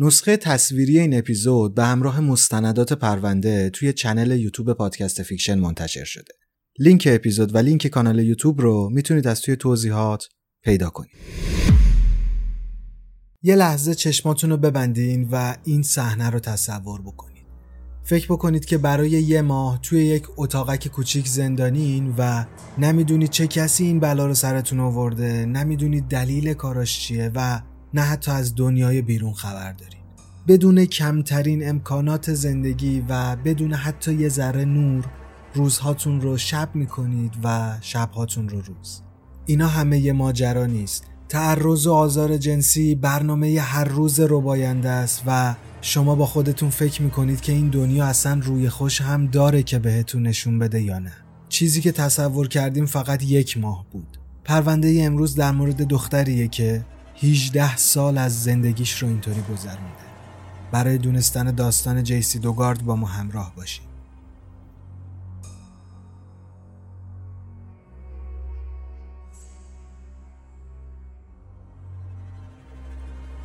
نسخه 0.00 0.36
تصویری 0.36 0.98
این 0.98 1.18
اپیزود 1.18 1.74
به 1.74 1.84
همراه 1.84 2.20
مستندات 2.20 2.92
پرونده 2.92 3.70
توی 3.70 3.92
channel 3.92 4.40
یوتیوب 4.40 4.72
پادکست 4.72 5.22
فیکشن 5.22 5.58
منتشر 5.58 6.04
شده. 6.04 6.32
لینک 6.78 7.08
اپیزود 7.10 7.54
و 7.54 7.58
لینک 7.58 7.86
کانال 7.86 8.18
یوتیوب 8.18 8.60
رو 8.60 8.90
می‌تونید 8.92 9.26
از 9.26 9.40
توی 9.40 9.56
توضیحات 9.56 10.28
پیدا 10.64 10.90
کنید. 10.90 11.10
یه 13.42 13.56
لحظه 13.56 13.94
چشماتون 13.94 14.50
رو 14.50 14.56
ببندین 14.56 15.28
و 15.32 15.56
این 15.64 15.82
صحنه 15.82 16.30
رو 16.30 16.38
تصور 16.38 17.00
بکنید. 17.00 17.46
فکر 18.04 18.26
بکنید 18.26 18.64
که 18.64 18.78
برای 18.78 19.10
یه 19.10 19.42
ماه 19.42 19.80
توی 19.82 20.04
یک 20.04 20.26
اتاقک 20.36 20.88
کوچیک 20.88 21.28
زندانین 21.28 22.14
و 22.18 22.44
نمی‌دونید 22.78 23.30
چه 23.30 23.46
کسی 23.46 23.84
این 23.84 24.00
بلا 24.00 24.26
رو 24.26 24.34
سرتون 24.34 24.80
آورده، 24.80 25.46
نمی‌دونید 25.46 26.04
دلیل 26.04 26.54
کاراش 26.54 27.00
چیه 27.00 27.30
و 27.34 27.60
نه 27.94 28.02
حتی 28.02 28.30
از 28.30 28.54
دنیای 28.54 29.02
بیرون 29.02 29.32
خبر 29.32 29.72
دارین 29.72 29.98
بدون 30.48 30.84
کمترین 30.84 31.68
امکانات 31.68 32.34
زندگی 32.34 33.04
و 33.08 33.36
بدون 33.36 33.74
حتی 33.74 34.14
یه 34.14 34.28
ذره 34.28 34.64
نور 34.64 35.04
روزهاتون 35.54 36.20
رو 36.20 36.36
شب 36.38 36.68
می‌کنید 36.74 37.32
و 37.44 37.78
شبهاتون 37.80 38.48
رو 38.48 38.60
روز. 38.60 39.02
اینا 39.46 39.68
همه 39.68 39.98
یه 39.98 40.12
ماجرا 40.12 40.66
نیست. 40.66 41.04
تعرض 41.28 41.86
و 41.86 41.92
آزار 41.92 42.36
جنسی 42.36 42.94
برنامه 42.94 43.60
هر 43.60 43.84
روز 43.84 44.20
رباینده 44.20 44.88
است 44.88 45.22
و 45.26 45.54
شما 45.80 46.14
با 46.14 46.26
خودتون 46.26 46.70
فکر 46.70 47.02
می‌کنید 47.02 47.40
که 47.40 47.52
این 47.52 47.68
دنیا 47.68 48.06
اصلا 48.06 48.40
روی 48.42 48.68
خوش 48.68 49.00
هم 49.00 49.26
داره 49.26 49.62
که 49.62 49.78
بهتون 49.78 50.22
نشون 50.22 50.58
بده 50.58 50.82
یا 50.82 50.98
نه. 50.98 51.12
چیزی 51.48 51.80
که 51.80 51.92
تصور 51.92 52.48
کردیم 52.48 52.86
فقط 52.86 53.22
یک 53.22 53.58
ماه 53.58 53.86
بود. 53.90 54.18
پرونده 54.44 54.98
امروز 55.02 55.34
در 55.34 55.52
مورد 55.52 55.82
دختریه 55.82 56.48
که 56.48 56.84
18 57.22 57.76
سال 57.76 58.18
از 58.18 58.42
زندگیش 58.42 59.02
رو 59.02 59.08
اینطوری 59.08 59.42
گذرونده 59.52 60.08
برای 60.72 60.98
دونستن 60.98 61.54
داستان 61.54 62.02
جیسی 62.02 62.38
دوگارد 62.38 62.84
با 62.84 62.96
ما 62.96 63.06
همراه 63.06 63.52
باشید. 63.56 63.88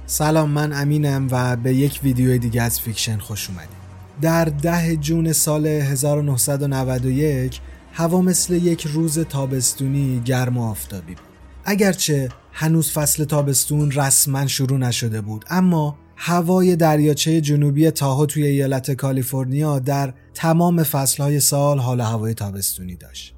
سلام 0.05 0.49
من 0.49 0.73
امینم 0.73 1.27
و 1.31 1.55
به 1.55 1.73
یک 1.73 1.99
ویدیو 2.03 2.37
دیگه 2.37 2.61
از 2.61 2.79
فیکشن 2.79 3.17
خوش 3.17 3.49
اومدید. 3.49 3.83
در 4.21 4.45
ده 4.45 4.95
June 4.95 5.33
سال 5.33 5.67
1991 5.67 7.61
هوا 7.93 8.21
مثل 8.21 8.53
یک 8.53 8.87
روز 8.87 9.19
تابستونی 9.19 10.21
گرم 10.25 10.57
و 10.57 10.69
آفتابی 10.69 11.15
بود. 11.15 11.25
اگرچه 11.65 12.29
هنوز 12.55 12.91
فصل 12.91 13.23
تابستون 13.23 13.91
رسما 13.91 14.47
شروع 14.47 14.77
نشده 14.77 15.21
بود 15.21 15.45
اما 15.49 15.97
هوای 16.15 16.75
دریاچه 16.75 17.41
جنوبی 17.41 17.91
تاهو 17.91 18.25
توی 18.25 18.43
ایالت 18.43 18.91
کالیفرنیا 18.91 19.79
در 19.79 20.13
تمام 20.33 20.83
فصلهای 20.83 21.39
سال 21.39 21.79
حال 21.79 22.01
هوای 22.01 22.33
تابستونی 22.33 22.95
داشت. 22.95 23.35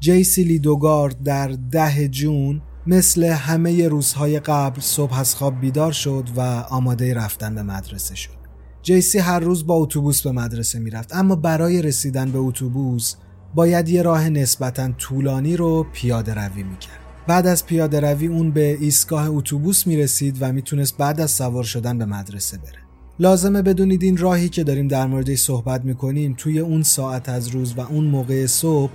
جیسی 0.00 0.44
لیدوگارد 0.44 1.22
در 1.22 1.48
ده 1.48 2.08
جون 2.08 2.62
مثل 2.86 3.24
همه 3.24 3.88
روزهای 3.88 4.40
قبل 4.40 4.80
صبح 4.80 5.18
از 5.18 5.34
خواب 5.34 5.60
بیدار 5.60 5.92
شد 5.92 6.28
و 6.36 6.40
آماده 6.70 7.14
رفتن 7.14 7.54
به 7.54 7.62
مدرسه 7.62 8.14
شد. 8.14 8.36
جیسی 8.82 9.18
هر 9.18 9.40
روز 9.40 9.66
با 9.66 9.74
اتوبوس 9.74 10.22
به 10.22 10.32
مدرسه 10.32 10.78
می‌رفت 10.78 11.14
اما 11.14 11.36
برای 11.36 11.82
رسیدن 11.82 12.30
به 12.30 12.38
اتوبوس 12.38 13.14
باید 13.54 13.88
یه 13.88 14.02
راه 14.02 14.28
نسبتا 14.28 14.92
طولانی 14.92 15.56
رو 15.56 15.86
پیاده 15.92 16.34
روی 16.34 16.62
می‌کرد. 16.62 17.05
بعد 17.26 17.46
از 17.46 17.66
پیاده 17.66 18.00
روی 18.00 18.26
اون 18.26 18.50
به 18.50 18.78
ایستگاه 18.80 19.28
اتوبوس 19.28 19.86
می‌رسید 19.86 20.36
و 20.40 20.52
می‌تونست 20.52 20.96
بعد 20.96 21.20
از 21.20 21.30
سوار 21.30 21.64
شدن 21.64 21.98
به 21.98 22.04
مدرسه 22.04 22.58
بره. 22.58 22.78
لازمه 23.18 23.62
بدونید 23.62 24.02
این 24.02 24.16
راهی 24.16 24.48
که 24.48 24.64
داریم 24.64 24.88
در 24.88 25.06
موردش 25.06 25.38
صحبت 25.38 25.84
می‌کنیم 25.84 26.34
توی 26.38 26.58
اون 26.58 26.82
ساعت 26.82 27.28
از 27.28 27.48
روز 27.48 27.74
و 27.76 27.80
اون 27.80 28.04
موقع 28.04 28.46
صبح 28.46 28.92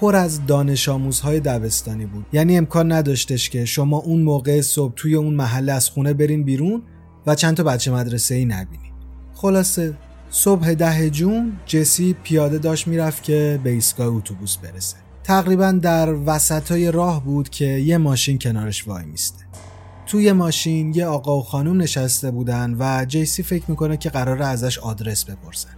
پر 0.00 0.16
از 0.16 0.46
دانش 0.46 0.88
آموزهای 0.88 1.40
دبستانی 1.40 2.06
بود. 2.06 2.26
یعنی 2.32 2.58
امکان 2.58 2.92
نداشتش 2.92 3.50
که 3.50 3.64
شما 3.64 3.96
اون 3.96 4.22
موقع 4.22 4.60
صبح 4.60 4.94
توی 4.96 5.14
اون 5.14 5.34
محله 5.34 5.72
از 5.72 5.88
خونه 5.88 6.14
برین 6.14 6.44
بیرون 6.44 6.82
و 7.26 7.34
چند 7.34 7.56
تا 7.56 7.62
بچه 7.62 7.92
مدرسه 7.92 8.34
ای 8.34 8.44
نبینید 8.44 8.92
خلاصه 9.34 9.94
صبح 10.30 10.74
ده 10.74 11.10
جون 11.10 11.52
جسی 11.66 12.16
پیاده 12.22 12.58
داشت 12.58 12.88
می‌رفت 12.88 13.22
که 13.22 13.60
به 13.64 13.70
ایستگاه 13.70 14.06
اتوبوس 14.06 14.56
برسه. 14.56 14.96
تقریبا 15.24 15.72
در 15.72 16.14
وسط 16.26 16.70
های 16.70 16.90
راه 16.90 17.24
بود 17.24 17.48
که 17.48 17.64
یه 17.64 17.98
ماشین 17.98 18.38
کنارش 18.38 18.88
وای 18.88 19.04
میسته. 19.04 19.44
توی 20.06 20.32
ماشین 20.32 20.94
یه 20.94 21.06
آقا 21.06 21.38
و 21.38 21.42
خانوم 21.42 21.82
نشسته 21.82 22.30
بودن 22.30 22.76
و 22.78 23.04
جیسی 23.08 23.42
فکر 23.42 23.64
می‌کنه 23.68 23.96
که 23.96 24.10
قراره 24.10 24.46
ازش 24.46 24.78
آدرس 24.78 25.24
بپرسن. 25.24 25.74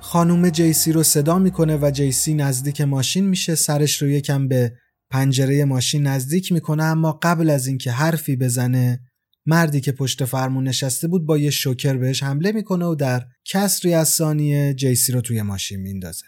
خانوم 0.00 0.50
جیسی 0.50 0.92
رو 0.92 1.02
صدا 1.02 1.38
می‌کنه 1.38 1.76
و 1.76 1.90
جیسی 1.90 2.34
نزدیک 2.34 2.80
ماشین 2.80 3.26
میشه 3.26 3.54
سرش 3.54 4.02
رو 4.02 4.08
یکم 4.08 4.48
به 4.48 4.72
پنجره 5.10 5.64
ماشین 5.64 6.06
نزدیک 6.06 6.52
می‌کنه 6.52 6.84
اما 6.84 7.18
قبل 7.22 7.50
از 7.50 7.66
اینکه 7.66 7.90
حرفی 7.90 8.36
بزنه 8.36 9.00
مردی 9.46 9.80
که 9.80 9.92
پشت 9.92 10.24
فرمون 10.24 10.68
نشسته 10.68 11.08
بود 11.08 11.26
با 11.26 11.38
یه 11.38 11.50
شوکر 11.50 11.96
بهش 11.96 12.22
حمله 12.22 12.52
می‌کنه 12.52 12.84
و 12.84 12.94
در 12.94 13.24
کسری 13.44 13.94
از 13.94 14.08
ثانیه 14.08 14.74
جیسی 14.74 15.12
رو 15.12 15.20
توی 15.20 15.42
ماشین 15.42 15.80
میندازه. 15.80 16.24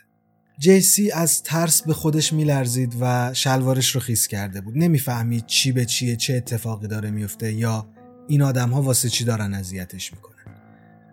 جیسی 0.59 1.11
از 1.11 1.43
ترس 1.43 1.83
به 1.83 1.95
خودش 1.95 2.33
میلرزید 2.33 2.95
و 3.01 3.35
شلوارش 3.35 3.95
رو 3.95 4.01
خیس 4.01 4.29
کرده 4.29 4.61
بود. 4.61 4.77
نمی‌فهمید 4.77 5.47
چی 5.47 5.73
به 5.73 5.85
چیه 5.85 6.17
چه 6.17 6.35
اتفاقی 6.35 6.89
داره 6.89 7.11
میفته 7.11 7.53
یا 7.53 7.87
این 8.29 8.43
آدم 8.43 8.71
ها 8.71 8.83
واسه 8.83 9.09
چی 9.09 9.25
دارن 9.25 9.55
اذیتش 9.55 10.13
می‌کنن. 10.13 10.37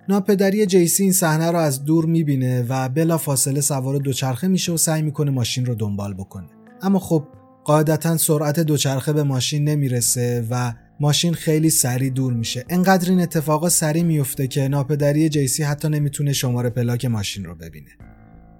ناپدری 0.10 0.66
جیسی 0.66 1.04
این 1.04 1.14
صحنه 1.14 1.52
رو 1.52 1.58
از 1.58 1.86
دور 1.86 2.06
می‌بینه 2.06 2.66
و 2.70 2.90
بلا 2.90 3.18
فاصله 3.18 3.62
سوار 3.62 3.98
دوچرخه 3.98 4.48
میشه 4.48 4.72
و 4.72 4.78
سعی 4.78 5.02
می‌کنه 5.02 5.32
ماشین 5.32 5.66
رو 5.66 5.76
دنبال 5.76 6.14
بکنه. 6.14 6.48
اما 6.82 7.00
خب 7.00 7.28
قاعدتا 7.64 8.18
سرعت 8.18 8.60
دوچرخه 8.60 9.14
به 9.14 9.24
ماشین 9.24 9.70
نمی‌رسه 9.70 10.48
و 10.50 10.74
ماشین 11.00 11.34
خیلی 11.34 11.70
سریع 11.70 12.10
دور 12.10 12.34
میشه. 12.34 12.66
انقدر 12.70 13.10
این 13.10 13.22
اتفاقا 13.22 13.70
سریع 13.70 14.04
میفته 14.04 14.48
که 14.48 14.68
ناپدری 14.68 15.30
جیسی 15.30 15.64
حتی 15.64 15.90
نمی‌تونه 15.90 16.34
شماره 16.34 16.70
پلاک 16.70 17.06
ماشین 17.06 17.46
رو 17.46 17.56
ببینه. 17.56 17.90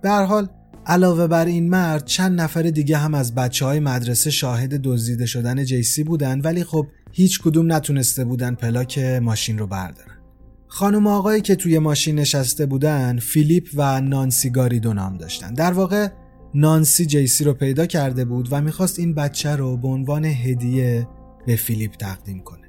به 0.02 0.10
هر 0.10 0.24
حال 0.24 0.50
علاوه 0.86 1.28
بر 1.28 1.46
این 1.46 1.70
مرد 1.70 2.06
چند 2.06 2.42
نفر 2.42 2.62
دیگه 2.62 2.98
هم 2.98 3.14
از 3.14 3.36
بچه 3.36 3.66
های 3.66 3.80
مدرسه 3.80 4.32
شاهد 4.32 4.82
دزدیده 4.82 5.26
شدن 5.26 5.64
جیسی 5.64 6.04
بودن 6.04 6.42
ولی 6.42 6.64
خب 6.64 6.88
هیچ 7.12 7.42
کدوم 7.42 7.74
نتونسته 7.74 8.26
بودن 8.26 8.56
پلاک 8.56 9.00
ماشین 9.00 9.58
رو 9.58 9.68
بردارن. 9.68 10.18
خانم 10.68 11.08
آقایی 11.08 11.42
که 11.42 11.56
توی 11.56 11.80
ماشین 11.80 12.20
نشسته 12.20 12.66
بودن 12.66 13.20
فیلیپ 13.20 13.70
و 13.76 14.02
نانسی 14.02 14.50
گاریدو 14.50 14.94
نام 14.94 15.18
داشتن. 15.18 15.54
در 15.54 15.74
واقع 15.74 16.08
نانسی 16.56 17.06
جیسی 17.06 17.44
رو 17.44 17.54
پیدا 17.54 17.86
کرده 17.86 18.26
بود 18.26 18.48
و 18.52 18.62
می‌خواست 18.62 19.00
این 19.00 19.14
بچه 19.14 19.56
رو 19.56 19.78
به 19.78 19.88
عنوان 19.88 20.26
هدیه 20.26 21.08
به 21.46 21.56
فیلیپ 21.56 21.92
تقدیم 21.92 22.40
کنه. 22.40 22.68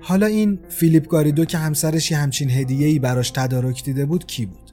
حالا 0.00 0.26
این 0.26 0.58
فیلیپ 0.68 1.08
گاریدو 1.08 1.44
که 1.44 1.58
همسرش 1.58 2.10
یه 2.10 2.16
همچین 2.16 2.50
هدیه‌ای 2.50 2.98
براش 2.98 3.30
تدارک 3.30 3.84
دیده 3.84 4.06
بود 4.06 4.26
کی 4.26 4.46
بود؟ 4.46 4.65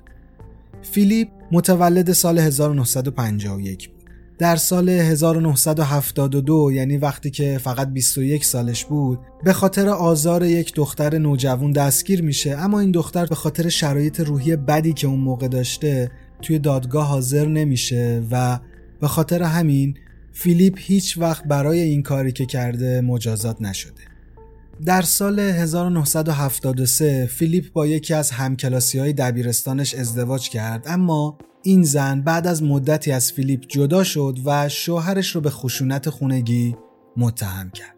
فیلیپ 0.92 1.28
متولد 1.52 2.12
سال 2.12 2.40
1951 2.40 3.90
بود. 3.90 4.04
در 4.38 4.56
سال 4.56 4.90
1972 4.90 6.72
یعنی 6.74 6.98
وقتی 6.98 7.30
که 7.30 7.60
فقط 7.64 7.88
21 7.88 8.46
سالش 8.46 8.86
بود 8.86 9.20
به 9.44 9.54
خاطر 9.54 9.90
آزار 9.90 10.46
یک 10.46 10.74
دختر 10.76 11.18
نوجوان 11.18 11.72
دستگیر 11.72 12.22
میشه 12.22 12.52
اما 12.58 12.80
این 12.80 12.92
دختر 12.92 13.26
به 13.26 13.36
خاطر 13.36 13.70
شرایط 13.70 14.20
روحی 14.20 14.56
بدی 14.56 14.94
که 14.94 15.08
اون 15.08 15.20
موقع 15.20 15.48
داشته 15.48 16.12
توی 16.42 16.60
دادگاه 16.60 17.08
حاضر 17.08 17.46
نمیشه 17.46 18.24
و 18.32 18.60
به 19.02 19.08
خاطر 19.08 19.44
همین 19.44 19.98
فیلیپ 20.32 20.76
هیچ 20.78 21.18
وقت 21.18 21.44
برای 21.44 21.80
این 21.80 22.04
کاری 22.04 22.32
که 22.32 22.46
کرده 22.46 23.02
مجازات 23.02 23.62
نشده. 23.62 24.13
در 24.86 25.02
سال 25.02 25.40
1973 25.40 27.26
فیلیپ 27.26 27.74
با 27.74 27.88
یکی 27.88 28.14
از 28.14 28.32
همکلاسی 28.32 29.00
های 29.00 29.14
دبیرستانش 29.14 29.96
ازدواج 29.96 30.50
کرد 30.50 30.84
اما 30.88 31.38
این 31.64 31.84
زن 31.84 32.22
بعد 32.22 32.48
از 32.48 32.64
مدتی 32.64 33.12
از 33.12 33.32
فیلیپ 33.32 33.66
جدا 33.68 34.04
شد 34.04 34.40
و 34.46 34.70
شوهرش 34.70 35.36
رو 35.36 35.42
به 35.42 35.50
خشونت 35.50 36.10
خونگی 36.10 36.76
متهم 37.18 37.72
کرد. 37.72 37.96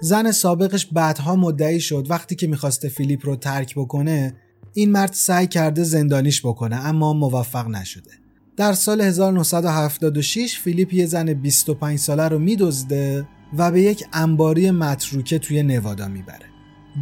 زن 0.00 0.32
سابقش 0.32 0.86
بعدها 0.86 1.36
مدعی 1.36 1.80
شد 1.80 2.06
وقتی 2.10 2.34
که 2.34 2.46
می‌خواسته 2.46 2.88
فیلیپ 2.88 3.26
رو 3.26 3.36
ترک 3.36 3.74
بکنه 3.74 4.36
این 4.74 4.92
مرد 4.92 5.12
سعی 5.12 5.46
کرده 5.46 5.82
زندانیش 5.82 6.46
بکنه 6.46 6.76
اما 6.76 7.12
موفق 7.12 7.68
نشده. 7.68 8.10
در 8.56 8.72
سال 8.72 9.00
1976 9.00 10.58
فیلیپ 10.58 10.94
یه 10.94 11.06
زن 11.06 11.34
25 11.34 11.98
ساله 11.98 12.28
رو 12.28 12.38
میدزده 12.38 13.26
و 13.58 13.70
به 13.70 13.82
یک 13.82 14.04
انباری 14.12 14.70
متروکه 14.70 15.38
توی 15.38 15.62
نوادا 15.62 16.08
می‌بره. 16.08 16.46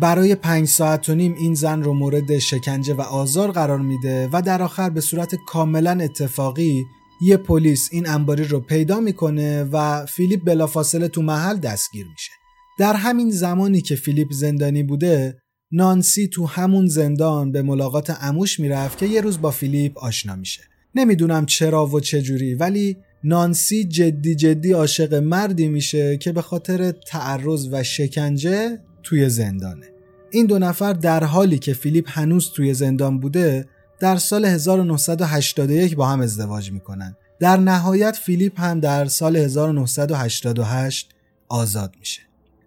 برای 0.01 0.35
پنج 0.35 0.69
ساعت 0.69 1.09
و 1.09 1.15
نیم 1.15 1.35
این 1.35 1.55
زن 1.55 1.83
رو 1.83 1.95
مورد 1.95 2.39
شکنجه 2.39 2.95
و 2.95 3.01
آزار 3.01 3.53
قرار 3.53 3.79
میده 3.79 4.29
و 4.33 4.43
در 4.43 4.63
آخر 4.63 4.91
به 4.91 5.01
صورت 5.01 5.35
کاملا 5.47 5.91
اتفاقی 5.91 6.85
یه 7.23 7.37
پلیس 7.37 7.89
این 7.93 8.09
انباری 8.09 8.45
رو 8.45 8.61
پیدا 8.61 9.01
می‌کنه 9.01 9.65
و 9.65 10.07
فیلیپ 10.07 10.45
بلافاصله 10.45 11.09
تو 11.09 11.23
محل 11.23 11.57
دستگیر 11.57 12.07
میشه. 12.07 12.33
در 12.79 12.95
همین 12.95 13.31
زمانی 13.31 13.81
که 13.81 13.97
فیلیپ 13.97 14.33
زندانی 14.33 14.83
بوده 14.83 15.39
نانسی 15.73 16.29
تو 16.29 16.47
همون 16.47 16.87
زندان 16.87 17.53
به 17.53 17.63
ملاقات 17.63 18.17
عموش 18.21 18.61
می‌رفت 18.61 18.99
که 18.99 19.07
یه 19.07 19.21
روز 19.21 19.41
با 19.41 19.51
فیلیپ 19.51 19.99
آشنا 19.99 20.37
میشه. 20.37 20.63
نمی‌دونم 20.95 21.47
چرا 21.47 21.87
و 21.87 22.01
چجوری 22.01 22.55
ولی 22.55 22.97
نانسی 23.25 23.85
جدی 23.85 24.35
جدی 24.35 24.73
عاشق 24.73 25.15
مردی 25.15 25.69
میشه 25.69 26.17
که 26.17 26.33
به 26.33 26.43
خاطر 26.43 26.93
تعرض 26.93 27.69
و 27.73 27.83
شکنجه 27.83 28.79
توی 29.03 29.29
زندانه. 29.29 29.87
این 30.31 30.47
دو 30.47 30.59
نفر 30.59 30.93
در 30.93 31.25
حالی 31.25 31.59
که 31.59 31.73
فیلیپ 31.73 32.19
هنوز 32.19 32.51
توی 32.51 32.75
زندان 32.75 33.21
بوده 33.21 33.67
در 34.01 34.17
سال 34.17 34.45
1981 34.45 35.97
با 35.97 36.07
هم 36.07 36.21
ازدواج 36.21 36.73
می‌کنن. 36.73 37.17
در 37.41 37.57
نهایت 37.57 38.17
فیلیپ 38.17 38.61
هم 38.61 38.81
در 38.81 39.05
سال 39.05 39.37
1988 39.37 41.15
آزاد 41.49 41.95
میشه. 42.01 42.21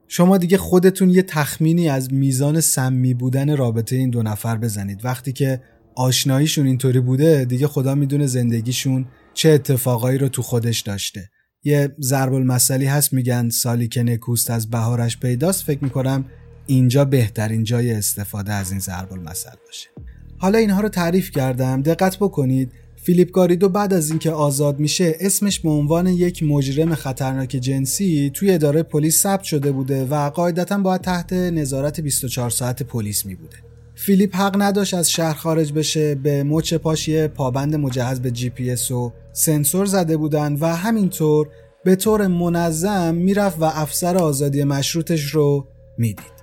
شما 0.08 0.38
دیگه 0.38 0.58
خودتون 0.58 1.10
یه 1.10 1.22
تخمینی 1.22 1.90
از 1.90 2.14
میزان 2.14 2.62
سمی 2.62 3.14
بودن 3.14 3.58
رابطه 3.58 3.96
این 3.96 4.10
دو 4.10 4.24
نفر 4.24 4.58
بزنید. 4.58 5.06
وقتی 5.06 5.34
که 5.34 5.62
آشناییشون 5.96 6.68
اینطوری 6.68 7.00
بوده 7.00 7.46
دیگه 7.46 7.68
خدا 7.68 7.96
می‌دونه 7.96 8.26
زندگیشون 8.26 9.06
چه 9.38 9.50
اتفاقایی 9.50 10.18
رو 10.18 10.30
تو 10.30 10.42
خودش 10.42 10.80
داشته. 10.80 11.30
یه 11.64 11.96
ضرب 12.02 12.34
المثلی 12.34 12.86
هست 12.86 13.14
میگن 13.14 13.50
سالی 13.50 13.88
که 13.88 14.04
نکوست 14.04 14.50
از 14.50 14.70
بهارش 14.70 15.18
پیداست 15.20 15.64
فکر 15.64 15.84
می‌کنم 15.84 16.26
اینجا 16.66 17.06
بهترین 17.06 17.64
جای 17.64 17.94
استفاده 17.94 18.54
از 18.54 18.72
این 18.72 18.80
ضرب 18.80 19.14
المثل 19.14 19.56
باشه. 19.66 19.90
حالا 20.38 20.58
اینها 20.58 20.82
رو 20.82 20.90
تعریف 20.90 21.32
کردم. 21.32 21.82
دقت 21.82 22.18
بکنید 22.18 22.72
فیلیپ 22.96 23.32
گاریدو 23.32 23.70
بعد 23.70 23.94
از 23.94 24.10
اینکه 24.10 24.32
آزاد 24.32 24.80
میشه 24.80 25.16
اسمش 25.20 25.60
به 25.60 25.70
عنوان 25.70 26.08
یک 26.08 26.44
مجرم 26.44 26.96
خطرناک 26.96 27.50
جنسی 27.50 28.32
توی 28.34 28.52
اداره 28.52 28.84
پلیس 28.84 29.22
ثبت 29.22 29.44
شده 29.44 29.72
بوده 29.72 30.06
و 30.06 30.30
قاعدتا 30.30 30.78
باید 30.78 31.02
تحت 31.02 31.34
نظارت 31.34 32.00
24 32.00 32.50
ساعت 32.50 32.84
پلیس 32.84 33.26
می 33.26 33.36
بوده. 33.36 33.67
فیلیپ 34.00 34.36
حق 34.36 34.62
نداشت 34.62 34.94
از 34.94 35.12
شهر 35.12 35.34
خارج 35.34 35.74
بشه 35.74 36.16
به 36.16 36.44
مچ 36.44 36.74
پاش 36.74 37.06
یه 37.06 37.28
پابند 37.28 37.76
مجهز 37.76 38.20
به 38.20 38.32
جی 38.32 38.50
پی 38.50 38.72
اس 38.72 38.92
و 38.92 39.14
سنسور 39.34 39.86
زده 39.86 40.18
بودن 40.18 40.54
و 40.54 40.76
همینطور 40.76 41.48
به 41.84 41.96
طور 41.96 42.28
منظم 42.28 43.16
می‌رفت 43.16 43.60
و 43.60 43.64
افسر 43.64 44.18
آزادی 44.18 44.64
مشروطش 44.64 45.22
رو 45.22 45.68
می‌دید. 45.98 46.38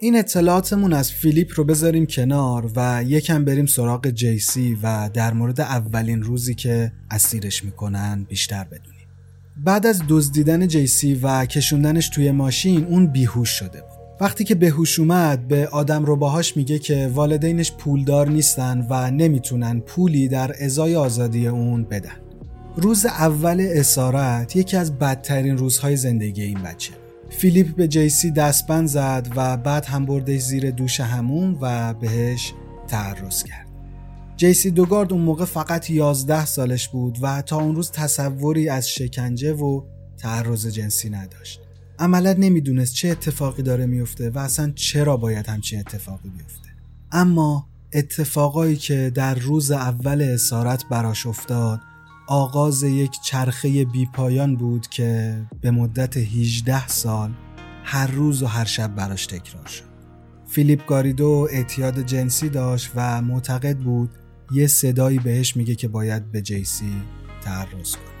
این 0.00 0.18
اطلاعاتمون 0.18 0.92
از 0.92 1.12
فیلیپ 1.12 1.52
رو 1.54 1.64
بذاریم 1.64 2.06
کنار 2.06 2.70
و 2.76 3.04
یکم 3.06 3.44
بریم 3.44 3.66
سراغ 3.66 4.06
جیسی 4.10 4.78
و 4.82 5.10
در 5.14 5.32
مورد 5.32 5.60
اولین 5.60 6.22
روزی 6.22 6.54
که 6.54 6.92
اسیرش 7.10 7.64
می‌کنن 7.64 8.26
بیشتر 8.28 8.64
بدونیم. 8.64 9.08
بعد 9.64 9.86
از 9.86 10.02
دزدیدن 10.08 10.68
جیسی 10.68 11.14
و 11.14 11.46
کشوندنش 11.46 12.08
توی 12.08 12.30
ماشین 12.30 12.84
اون 12.84 13.06
بیهوش 13.06 13.50
شده 13.50 13.80
بود. 13.80 13.95
وقتی 14.20 14.44
که 14.44 14.54
بهوش 14.54 14.98
اومد 14.98 15.48
به 15.48 15.68
آدم 15.68 16.04
رو 16.04 16.16
باهاش 16.16 16.56
میگه 16.56 16.78
که 16.78 17.10
والدینش 17.14 17.72
پولدار 17.72 18.28
نیستن 18.28 18.86
و 18.90 19.10
نمی‌تونن 19.10 19.80
پولی 19.80 20.28
در 20.28 20.64
ازای 20.64 20.96
آزادی 20.96 21.46
اون 21.46 21.84
بدن. 21.84 22.16
روز 22.76 23.06
اول 23.06 23.68
اسارت 23.70 24.56
یکی 24.56 24.76
از 24.76 24.98
بدترین 24.98 25.58
روزهای 25.58 25.96
زندگی 25.96 26.42
این 26.42 26.62
بچه. 26.62 26.92
فیلیپ 27.30 27.76
به 27.76 27.88
جیسی 27.88 28.30
دستبند 28.30 28.88
زد 28.88 29.28
و 29.36 29.56
بعد 29.56 29.84
هم 29.84 30.06
بردش 30.06 30.40
زیر 30.40 30.70
دوش 30.70 31.00
همون 31.00 31.58
و 31.60 31.94
بهش 31.94 32.52
تعرض 32.88 33.42
کرد. 33.42 33.66
جیسی 34.36 34.70
دوگارد 34.70 35.12
اون 35.12 35.22
موقع 35.22 35.44
فقط 35.44 35.90
11 35.90 36.46
سالش 36.46 36.88
بود 36.88 37.18
و 37.22 37.42
تا 37.42 37.56
اون 37.56 37.76
روز 37.76 37.90
تصوری 37.90 38.68
از 38.68 38.88
شکنجه 38.88 39.52
و 39.52 39.82
تعرض 40.18 40.66
جنسی 40.66 41.10
نداشت. 41.10 41.65
عملا 41.98 42.32
نمی‌دونست 42.32 42.94
چه 42.94 43.08
اتفاقی 43.08 43.62
داره 43.62 43.86
میفته 43.86 44.30
و 44.30 44.38
اصلا 44.38 44.72
چرا 44.74 45.16
باید 45.16 45.46
همچین 45.46 45.80
اتفاقی 45.80 46.28
بیفته. 46.28 46.68
اما 47.12 47.66
اتفاقایی 47.92 48.76
که 48.76 49.12
در 49.14 49.34
روز 49.34 49.70
اول 49.70 50.22
اسارت 50.22 50.84
براش 50.88 51.26
افتاد 51.26 51.80
آغاز 52.28 52.82
یک 52.82 53.10
چرخه 53.24 53.84
بیپایان 53.84 54.56
بود 54.56 54.86
که 54.88 55.42
به 55.60 55.70
مدت 55.70 56.16
18 56.16 56.88
سال 56.88 57.30
هر 57.84 58.06
روز 58.06 58.42
و 58.42 58.46
هر 58.46 58.64
شب 58.64 58.94
براش 58.94 59.26
تکرار 59.26 59.66
شد. 59.66 59.84
فیلیپ 60.46 60.86
گاریدو 60.86 61.48
اعتیاد 61.50 62.00
جنسی 62.00 62.48
داشت 62.48 62.90
و 62.94 63.22
معتقد 63.22 63.78
بود 63.78 64.10
یه 64.52 64.66
صدایی 64.66 65.18
بهش 65.18 65.56
میگه 65.56 65.74
که 65.74 65.88
باید 65.88 66.32
به 66.32 66.42
جیسی 66.42 66.92
تعرض 67.42 67.92
کنه. 67.92 68.15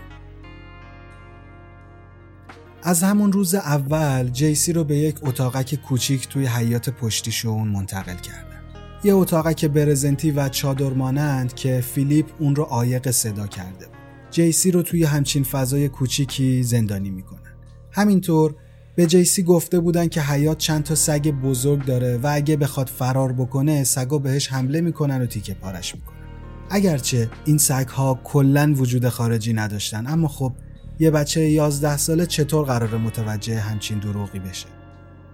از 2.86 3.02
همون 3.02 3.32
روز 3.32 3.54
اول 3.54 4.28
جیسی 4.28 4.72
رو 4.72 4.84
به 4.84 4.96
یک 4.96 5.16
اتاقک 5.22 5.74
کوچیک 5.74 6.28
توی 6.28 6.46
حیات 6.46 6.90
پشتیشون 6.90 7.68
منتقل 7.68 8.16
کردن. 8.16 8.60
یه 9.04 9.14
اتاقک 9.14 9.64
برزنتی 9.64 10.30
و 10.30 10.48
چادر 10.48 10.90
مانند 10.90 11.54
که 11.54 11.80
فیلیپ 11.80 12.26
اون 12.38 12.56
رو 12.56 12.62
عایق 12.64 13.10
صدا 13.10 13.46
کرده. 13.46 13.86
جیسی 14.30 14.70
رو 14.70 14.82
توی 14.82 15.04
همچین 15.04 15.44
فضای 15.44 15.88
کوچیکی 15.88 16.62
زندانی 16.62 17.10
می‌کنن. 17.10 17.54
همینطور 17.92 18.54
به 18.96 19.06
جیسی 19.06 19.42
گفته 19.42 19.80
بودن 19.80 20.08
که 20.08 20.22
حیات 20.22 20.58
چند 20.58 20.82
تا 20.82 20.94
سگ 20.94 21.30
بزرگ 21.30 21.84
داره 21.84 22.16
و 22.16 22.30
اگه 22.32 22.56
بخواد 22.56 22.86
فرار 22.86 23.32
بکنه 23.32 23.84
سگا 23.84 24.18
بهش 24.18 24.52
حمله 24.52 24.80
می‌کنن 24.80 25.22
و 25.22 25.26
تیکه 25.26 25.54
پارش 25.54 25.94
می‌کنن. 25.94 26.16
اگرچه 26.70 27.30
این 27.44 27.58
سگ 27.58 27.88
ها 27.88 28.20
کلا 28.24 28.74
وجود 28.76 29.08
خارجی 29.08 29.52
نداشتن 29.52 30.06
اما 30.06 30.28
خب 30.28 30.52
یه 30.98 31.10
بچه 31.10 31.50
11 31.50 31.96
ساله 31.96 32.26
چطور 32.26 32.64
قرار 32.64 32.98
متوجه 32.98 33.60
همچین 33.60 33.98
دروغی 33.98 34.38
بشه؟ 34.38 34.66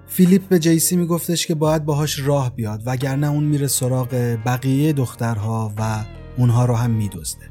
فیلیپ 0.07 0.49
به 0.49 0.59
جیسی 0.59 0.97
میگفتش 0.97 1.47
که 1.47 1.55
باید 1.55 1.85
باهاش 1.85 2.19
راه 2.19 2.57
بیاد 2.57 2.83
وگرنه 2.87 3.27
اون 3.27 3.45
میره 3.45 3.67
سراغ 3.67 4.39
بقیه 4.47 4.93
دخترها 4.93 5.75
و 5.79 6.05
اونها 6.37 6.65
رو 6.65 6.75
هم 6.75 6.91
میدزده. 6.91 7.51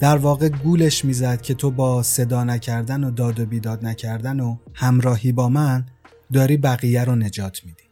در 0.00 0.16
واقع 0.16 0.48
گولش 0.48 1.04
می‌زد 1.04 1.42
که 1.42 1.54
تو 1.54 1.70
با 1.70 2.02
صدا 2.02 2.44
نکردن 2.44 3.04
و 3.04 3.10
داد 3.10 3.40
و 3.40 3.46
بیداد 3.46 3.86
نکردن 3.86 4.40
و 4.40 4.56
همراهی 4.74 5.32
با 5.32 5.48
من 5.48 5.86
داری 6.32 6.56
بقیه 6.56 7.04
رو 7.04 7.16
نجات 7.16 7.64
میدی. 7.64 7.82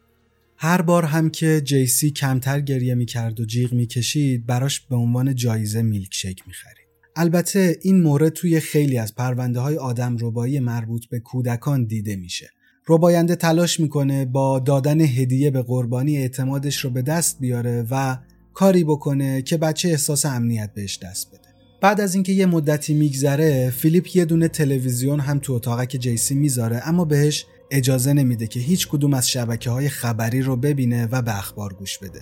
هر 0.57 0.83
بار 0.83 1.05
هم 1.05 1.31
که 1.31 1.61
جیسی 1.65 2.11
کمتر 2.11 2.61
گریه 2.61 2.95
می‌کرد 2.95 3.41
و 3.41 3.45
جیغ 3.45 3.73
می‌کشید 3.73 4.47
براش 4.47 4.81
به 4.81 4.97
عنوان 4.97 5.35
جایزه 5.35 5.83
میلک 5.83 6.15
شیک 6.15 6.43
می‌خرید. 6.47 6.80
البته 7.21 7.79
این 7.83 8.03
مورد 8.03 8.33
توی 8.33 8.61
خیلی 8.61 8.99
از 8.99 9.15
پرونده 9.15 9.61
های 9.61 9.77
آدم 9.77 10.17
ربایی 10.21 10.61
مربوط 10.61 11.07
به 11.07 11.21
کودکان 11.21 11.85
دیده 11.85 12.17
میشه. 12.17 12.51
رباینده 12.89 13.37
تلاش 13.37 13.81
می‌کنه 13.81 14.25
با 14.25 14.59
دادن 14.59 15.01
هدیه 15.01 15.51
به 15.51 15.63
قربانی 15.63 16.19
اعتمادش 16.19 16.85
رو 16.85 16.91
به 16.91 17.03
دست 17.03 17.41
بیاره 17.41 17.87
و 17.91 18.17
کاری 18.55 18.85
بکنه 18.85 19.43
که 19.43 19.57
بچه 19.57 19.89
احساس 19.89 20.27
امنیت 20.27 20.71
بهش 20.75 20.99
دست 21.03 21.29
بده. 21.29 21.49
بعد 21.81 22.01
از 22.01 22.15
اینکه 22.15 22.33
یه 22.33 22.47
مدتی 22.47 22.95
میگذره 22.95 23.71
فیلیپ 23.71 24.17
یه 24.17 24.25
دونه 24.25 24.49
تلویزیون 24.49 25.21
هم 25.21 25.39
تو 25.39 25.53
اتاقک 25.53 25.97
جیسی 25.97 26.35
می‌ذاره 26.35 26.83
اما 26.85 27.05
بهش 27.05 27.47
اجازه 27.71 28.13
نمیده 28.13 28.47
که 28.47 28.61
هیچ 28.61 28.89
کدوم 28.89 29.15
از 29.15 29.29
شبکه 29.29 29.71
های 29.71 29.89
خبری 29.89 30.43
رو 30.43 30.57
ببینه 30.57 31.09
و 31.13 31.23
به 31.23 31.39
اخبار 31.39 31.73
گوش 31.73 31.99
بده. 31.99 32.21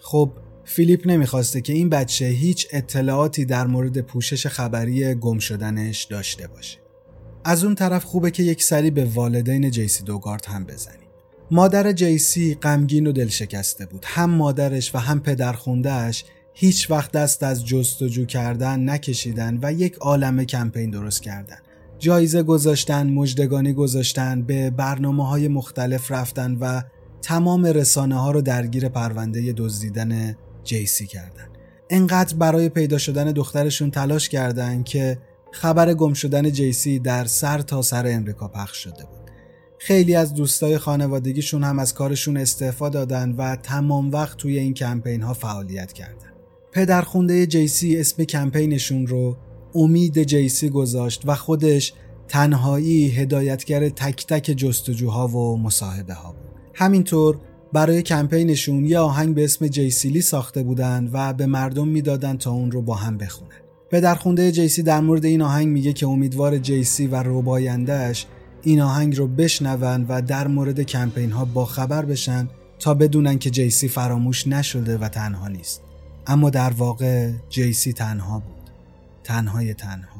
خب 0.00 0.32
فیلیپ 0.70 1.06
نمی‌خواسته 1.06 1.60
که 1.60 1.72
این 1.72 1.88
بچه 1.88 2.24
هیچ 2.24 2.66
اطلاعاتی 2.72 3.44
در 3.44 3.66
مورد 3.66 4.00
پوشش 4.00 4.46
خبری 4.46 5.14
گم 5.14 5.38
شدنش 5.38 6.04
داشته 6.04 6.46
باشه. 6.46 6.78
از 7.44 7.64
اون 7.64 7.74
طرف 7.74 8.04
خوبه 8.04 8.30
که 8.30 8.42
یک 8.42 8.62
سری 8.62 8.90
به 8.90 9.04
والدین 9.04 9.70
جیسی 9.70 10.04
دوگارد 10.04 10.46
هم 10.46 10.64
بزنیم. 10.64 11.08
مادر 11.50 11.92
جیسی 11.92 12.54
غمگین 12.54 13.06
و 13.06 13.12
دلشکسته 13.12 13.86
بود. 13.86 14.04
هم 14.06 14.30
مادرش 14.30 14.94
و 14.94 14.98
هم 14.98 15.20
پدر 15.20 15.52
خوندهش 15.52 16.24
هیچ 16.54 16.90
وقت 16.90 17.12
دست 17.12 17.42
از 17.42 17.66
جستجو 17.66 18.24
کردن 18.24 18.90
نکشیدن 18.90 19.58
و 19.62 19.72
یک 19.72 19.94
عالم 19.94 20.44
کمپین 20.44 20.90
درست 20.90 21.22
کردن. 21.22 21.58
جایزه 21.98 22.42
گذاشتن 22.42 23.06
مجدگانی 23.06 23.72
گذاشتن 23.72 24.42
به 24.42 24.70
برنامه 24.70 25.28
های 25.28 25.48
مختلف 25.48 26.10
رفتن 26.10 26.54
و 26.54 26.82
تمام 27.22 27.66
رسانه 27.66 28.20
ها 28.20 28.30
رو 28.30 28.42
درگیر 28.42 28.88
پرونده 28.88 29.52
دزدیدن 29.56 30.36
جیسی 30.64 31.06
کردن. 31.06 31.48
انقدر 31.90 32.36
برای 32.36 32.68
پیدا 32.68 32.98
شدن 32.98 33.32
دخترشون 33.32 33.90
تلاش 33.90 34.28
کردن 34.28 34.82
که 34.82 35.18
خبر 35.52 35.94
گم 35.94 36.12
شدن 36.12 36.50
جیسی 36.50 36.98
در 36.98 37.24
سر 37.24 37.58
تا 37.58 37.82
سر 37.82 38.06
امریکا 38.06 38.48
پخش 38.48 38.76
شده 38.76 39.04
بود. 39.04 39.30
خیلی 39.78 40.14
از 40.14 40.34
دوستای 40.34 40.78
خانوادگیشون 40.78 41.64
هم 41.64 41.78
از 41.78 41.94
کارشون 41.94 42.36
استعفا 42.36 42.88
دادن 42.88 43.30
و 43.30 43.56
تمام 43.56 44.10
وقت 44.10 44.36
توی 44.36 44.58
این 44.58 44.74
کمپین 44.74 45.22
ها 45.22 45.34
فعالیت 45.34 45.92
کردن. 45.92 46.30
پدرخونده 46.72 47.46
جیسی 47.46 48.00
اسم 48.00 48.24
کمپینشون 48.24 49.06
رو 49.06 49.36
امید 49.74 50.22
جیسی 50.22 50.70
گذاشت 50.70 51.22
و 51.24 51.34
خودش 51.34 51.92
تنهایی 52.28 53.10
هدایتگر 53.10 53.88
تک 53.88 54.26
تک 54.26 54.44
جستجوها 54.44 55.28
و 55.28 55.58
مصاحبه 55.58 56.14
ها 56.14 56.32
بود. 56.32 56.50
همینطور 56.74 57.38
برای 57.72 58.02
کمپینشون 58.02 58.84
یه 58.84 58.98
آهنگ 58.98 59.34
به 59.34 59.44
اسم 59.44 59.66
جیسیلی 59.66 60.20
ساخته 60.20 60.62
بودن 60.62 61.10
و 61.12 61.32
به 61.32 61.46
مردم 61.46 61.88
می‌دادن 61.88 62.36
تا 62.36 62.50
اون 62.50 62.70
رو 62.70 62.82
با 62.82 62.94
هم 62.94 63.18
بخونن 63.18 63.60
پدرخونده 63.90 64.52
جیسی 64.52 64.82
در 64.82 65.00
مورد 65.00 65.24
این 65.24 65.42
آهنگ 65.42 65.68
میگه 65.68 65.92
که 65.92 66.06
امیدوار 66.06 66.58
جیسی 66.58 67.06
و 67.06 67.22
ربایندهش 67.22 68.26
این 68.62 68.80
آهنگ 68.80 69.16
رو 69.16 69.26
بشنون 69.26 70.06
و 70.08 70.22
در 70.22 70.48
مورد 70.48 70.80
کمپین 70.80 71.32
ها 71.32 71.44
با 71.44 71.64
خبر 71.64 72.04
بشن 72.04 72.48
تا 72.78 72.94
بدونن 72.94 73.38
که 73.38 73.50
جیسی 73.50 73.88
فراموش 73.88 74.46
نشده 74.46 74.98
و 74.98 75.08
تنها 75.08 75.48
نیست. 75.48 75.82
اما 76.26 76.50
در 76.50 76.70
واقع 76.70 77.30
جیسی 77.48 77.92
تنها 77.92 78.38
بود. 78.38 78.70
تنهای 79.24 79.74
تنها. 79.74 80.19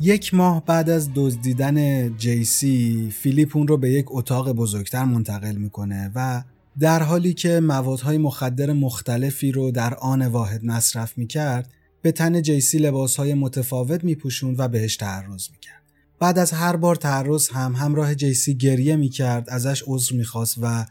یک 0.00 0.34
ماه 0.34 0.64
بعد 0.64 0.90
از 0.90 1.10
دزدیدن 1.14 2.08
جیسی 2.16 3.10
فیلیپ 3.18 3.56
اون 3.56 3.68
رو 3.68 3.76
به 3.76 3.90
یک 3.90 4.06
اتاق 4.08 4.52
بزرگتر 4.52 5.04
منتقل 5.04 5.56
می‌کنه 5.56 6.12
و 6.14 6.42
در 6.78 7.02
حالی 7.02 7.34
که 7.34 7.60
موادهای 7.60 8.18
مخدر 8.18 8.72
مختلفی 8.72 9.52
رو 9.52 9.70
در 9.70 9.94
آن 9.94 10.26
واحد 10.26 10.64
مصرف 10.64 11.18
می‌کرد 11.18 11.70
به 12.02 12.12
تن 12.12 12.42
جیسی 12.42 12.78
لباسهای 12.78 13.34
متفاوت 13.34 14.04
میپوشوند 14.04 14.60
و 14.60 14.68
بهش 14.68 14.96
تعرض 14.96 15.48
می‌کرد. 15.50 15.82
بعد 16.18 16.38
از 16.38 16.52
هر 16.52 16.76
بار 16.76 16.96
تعرض 16.96 17.48
هم 17.48 17.72
همراه 17.72 18.14
جیسی 18.14 18.54
گریه 18.54 18.96
می‌کرد 18.96 19.50
ازش 19.50 19.82
عذر 19.86 20.16
می‌خواست 20.16 20.58
و 20.62 20.86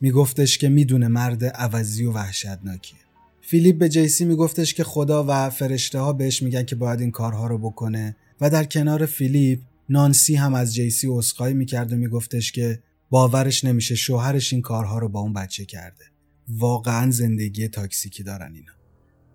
میگفتش 0.00 0.58
که 0.58 0.68
می‌دونه 0.68 1.08
مرد 1.08 1.44
عوضی 1.44 2.04
و 2.04 2.12
وحشتناکیه. 2.12 2.98
فیلیپ 3.40 3.78
به 3.78 3.88
جیسی 3.88 4.24
میگفتش 4.24 4.74
که 4.74 4.84
خدا 4.84 5.24
و 5.28 5.50
فرشته 5.50 5.98
ها 5.98 6.12
بهش 6.12 6.42
میگن 6.42 6.64
که 6.64 6.76
باید 6.76 7.00
این 7.00 7.10
کارها 7.10 7.46
رو 7.46 7.58
بکنه. 7.58 8.16
و 8.40 8.50
در 8.50 8.64
کنار 8.64 9.06
فیلیپ 9.06 9.60
نانسی 9.88 10.34
هم 10.34 10.54
از 10.54 10.74
جیسی 10.74 11.06
عذرخواهی 11.10 11.54
می‌کرد 11.54 11.92
و 11.92 11.96
میگفتش 11.96 12.52
که 12.52 12.82
باورش 13.10 13.64
نمیشه 13.64 13.94
شوهرش 13.94 14.52
این 14.52 14.62
کارها 14.62 14.98
رو 14.98 15.08
با 15.08 15.20
اون 15.20 15.32
بچه 15.32 15.64
کرده. 15.64 16.04
واقعا 16.48 17.10
زندگی 17.10 17.68
تاکسیکی 17.68 18.22
دارن 18.22 18.54
اینا. 18.54 18.72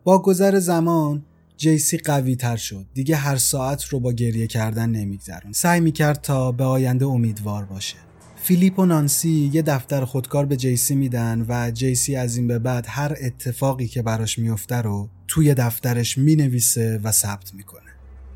با 0.04 0.22
گذر 0.22 0.60
زمان 0.60 1.26
جیسی 1.58 1.98
قوی 1.98 2.36
تر 2.36 2.56
شد. 2.56 2.86
دیگه 2.94 3.16
هر 3.16 3.36
ساعت 3.36 3.84
رو 3.84 4.00
با 4.00 4.14
گریه 4.14 4.48
کردن 4.48 4.90
نمیگذرون. 4.90 5.54
سعی 5.54 5.80
می‌کرد 5.80 6.22
تا 6.22 6.52
به 6.52 6.64
آینده 6.64 7.06
امیدوار 7.06 7.66
باشه. 7.66 7.96
فیلیپ 8.36 8.80
و 8.80 8.86
نانسی 8.86 9.50
یه 9.54 9.62
دفتر 9.62 10.06
خودکار 10.06 10.46
به 10.46 10.58
جیسی 10.58 10.96
میدن 10.96 11.46
و 11.50 11.72
جیسی 11.72 12.16
از 12.16 12.38
این 12.38 12.48
به 12.48 12.60
بعد 12.60 12.86
هر 12.88 13.16
اتفاقی 13.22 13.88
که 13.88 14.02
براش 14.02 14.40
میفته 14.40 14.76
رو 14.76 15.10
توی 15.28 15.54
دفترش 15.54 16.18
می‌نویسه 16.18 17.00
و 17.04 17.12
ثبت 17.12 17.54
می‌کنه. 17.54 17.85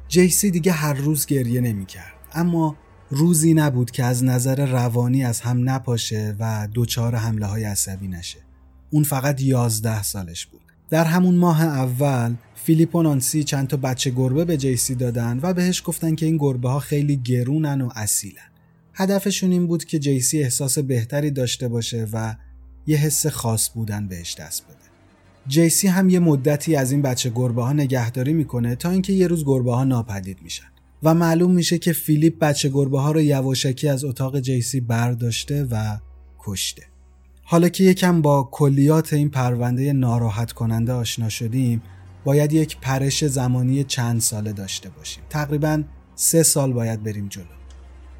جیسی 0.09 0.51
دیگه 0.51 0.71
هر 0.71 0.93
روز 0.93 1.25
گریه 1.25 1.61
نمی‌کرد. 1.61 2.13
اما 2.33 2.75
روزی 3.09 3.53
نبود 3.53 3.91
که 3.91 4.03
از 4.03 4.23
نظر 4.23 4.65
روانی 4.65 5.25
از 5.25 5.41
هم 5.41 5.69
نپاشه 5.69 6.35
و 6.39 6.67
دچار 6.75 7.15
حمله 7.15 7.45
های 7.45 7.63
عصبی 7.63 8.07
نشه. 8.07 8.39
اون 8.89 9.03
فقط 9.03 9.41
یازده 9.41 10.03
سالش 10.03 10.45
بود. 10.45 10.61
در 10.89 11.05
همون 11.05 11.35
ماه 11.35 11.63
اول 11.63 12.35
فیلیپ 12.55 12.95
و 12.95 13.03
نانسی 13.03 13.43
چند 13.43 13.67
تا 13.67 13.77
بچه 13.77 14.09
گربه 14.09 14.45
به 14.45 14.57
جیسی 14.57 14.95
دادن 14.95 15.39
و 15.41 15.53
بهش 15.53 15.83
گفتن 15.85 16.15
که 16.15 16.25
این 16.25 16.37
گربه 16.37 16.69
ها 16.69 16.79
خیلی 16.79 17.17
گرونن 17.17 17.81
و 17.81 17.89
اصیلن. 17.95 18.49
هدفشون 18.93 19.51
این 19.51 19.67
بود 19.67 19.85
که 19.85 19.99
جیسی 19.99 20.43
احساس 20.43 20.79
بهتری 20.79 21.31
داشته 21.31 21.67
باشه 21.67 22.07
و 22.13 22.35
یه 22.87 22.97
حس 22.97 23.27
خاص 23.27 23.69
بودن 23.69 24.07
بهش 24.07 24.35
دست 24.35 24.63
بده. 24.63 24.88
جیسی 25.49 25.87
هم 25.87 26.09
یه 26.09 26.19
مدتی 26.19 26.75
از 26.75 26.91
این 26.91 27.01
بچه 27.01 27.29
گربه 27.35 27.63
ها 27.63 27.73
نگهداری 27.73 28.33
می‌کنه 28.33 28.75
تا 28.75 28.89
اینکه 28.89 29.13
یه 29.13 29.27
روز 29.27 29.45
گربه 29.45 29.75
ها 29.75 29.83
ناپدید 29.83 30.37
میشن. 30.41 30.65
و 31.03 31.13
معلوم 31.13 31.51
میشه 31.51 31.77
که 31.77 31.93
فیلیپ 31.93 32.39
بچه 32.39 32.69
گربه 32.69 32.99
ها 32.99 33.11
رو 33.11 33.21
یواشکی 33.21 33.87
از 33.87 34.03
اتاق 34.03 34.39
جیسی 34.39 34.79
برداشته 34.79 35.67
و 35.71 35.97
کشته. 36.39 36.83
حالا 37.43 37.69
که 37.69 37.83
یکم 37.83 38.21
با 38.21 38.49
کلیات 38.51 39.13
این 39.13 39.29
پرونده 39.29 39.93
ناراحت 39.93 40.51
کننده 40.51 40.93
آشنا 40.93 41.29
شدیم 41.29 41.81
باید 42.23 42.53
یک 42.53 42.77
پرش 42.81 43.25
زمانی 43.25 43.83
چند 43.83 44.21
ساله 44.21 44.53
داشته 44.53 44.89
باشیم. 44.89 45.23
تقریبا 45.29 45.83
سه 46.15 46.43
سال 46.43 46.73
باید 46.73 47.03
بریم 47.03 47.27
جلو. 47.27 47.45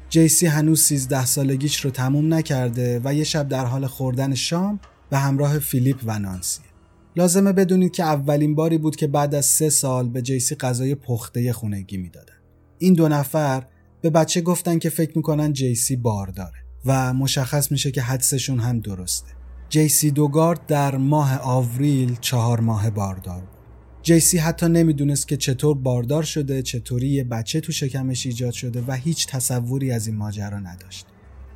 جیسی 0.08 0.46
هنوز 0.46 0.82
13 0.82 1.26
سالگیش 1.26 1.84
رو 1.84 1.90
تموم 1.90 2.34
نکرده 2.34 3.00
و 3.04 3.14
یه 3.14 3.24
شب 3.24 3.48
در 3.48 3.64
حال 3.64 3.86
خوردن 3.86 4.34
شام 4.34 4.80
به 5.10 5.18
همراه 5.18 5.58
فیلیپ 5.58 6.00
و 6.04 6.18
نانسی. 6.18 6.69
لازمه 7.16 7.52
بدونید 7.52 7.92
که 7.92 8.02
اولین 8.02 8.54
باری 8.54 8.78
بود 8.78 8.96
که 8.96 9.06
بعد 9.06 9.34
از 9.34 9.46
سه 9.46 9.70
سال 9.70 10.08
به 10.08 10.22
جیسی 10.22 10.54
غذای 10.54 10.94
پخته 10.94 11.52
خونگی 11.52 11.96
می‌دادن. 11.96 12.34
این 12.78 12.94
دو 12.94 13.08
نفر 13.08 13.66
به 14.00 14.10
بچه 14.10 14.40
گفتن 14.40 14.78
که 14.78 14.90
فکر 14.90 15.12
می‌کنن 15.16 15.52
جیسی 15.52 15.96
بار 15.96 16.26
داره 16.26 16.58
و 16.84 17.14
مشخص 17.14 17.72
میشه 17.72 17.90
که 17.90 18.02
حدسشون 18.02 18.58
هم 18.58 18.80
درسته. 18.80 19.32
جیسی 19.68 20.10
دوگارد 20.10 20.66
در 20.66 20.96
ماه 20.96 21.38
آوریل 21.38 22.16
چهار 22.20 22.60
ماه 22.60 22.90
باردار 22.90 23.40
بود. 23.40 23.60
جیسی 24.02 24.38
حتی 24.38 24.68
نمی‌دونست 24.68 25.28
که 25.28 25.36
چطور 25.36 25.78
باردار 25.78 26.22
شده 26.22 26.62
چطوری 26.62 27.08
یه 27.08 27.24
بچه 27.24 27.60
تو 27.60 27.72
شکمش 27.72 28.26
ایجاد 28.26 28.52
شده 28.52 28.84
و 28.86 28.92
هیچ 28.92 29.26
تصوری 29.26 29.92
از 29.92 30.06
این 30.06 30.16
ماجرا 30.16 30.58
نداشت. 30.58 31.06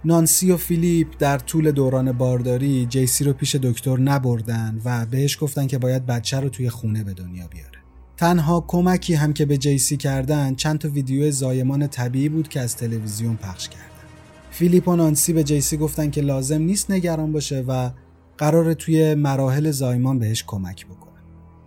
نانسی 0.06 0.50
و 0.50 0.56
فیلیپ 0.56 1.08
در 1.18 1.38
طول 1.38 1.70
دوران 1.70 2.12
بارداری 2.12 2.86
جیسی 2.86 3.24
رو 3.24 3.32
پیش 3.32 3.54
دکتر 3.54 4.00
نبردن 4.00 4.80
و 4.84 5.06
بهش 5.06 5.38
گفتن 5.40 5.66
که 5.66 5.78
باید 5.78 6.06
بچه 6.06 6.40
رو 6.40 6.48
توی 6.48 6.70
خونه 6.70 7.04
به 7.04 7.12
دنیا 7.12 7.46
بیاره. 7.46 7.78
تنها 8.16 8.64
کمکی 8.68 9.14
هم 9.14 9.32
که 9.32 9.44
به 9.44 9.58
جیسی 9.58 9.96
کردن 9.96 10.54
چند 10.54 10.78
تا 10.78 10.88
ویدیو 10.88 11.30
زایمان 11.30 11.86
طبیعی 11.86 12.28
بود 12.28 12.48
که 12.48 12.60
از 12.60 12.76
تلویزیون 12.76 13.36
پخش 13.36 13.68
کردن. 13.68 13.84
فیلیپ 14.50 14.88
و 14.88 14.96
نانسی 14.96 15.32
به 15.32 15.44
جیسی 15.44 15.76
گفتن 15.76 16.10
که 16.10 16.20
لازم 16.20 16.62
نیست 16.62 16.90
نگران 16.90 17.32
باشه 17.32 17.64
و 17.68 17.90
قرار 18.38 18.74
توی 18.74 19.14
مراحل 19.14 19.70
زایمان 19.70 20.18
بهش 20.18 20.44
کمک 20.46 20.86
بکنه. 20.86 21.20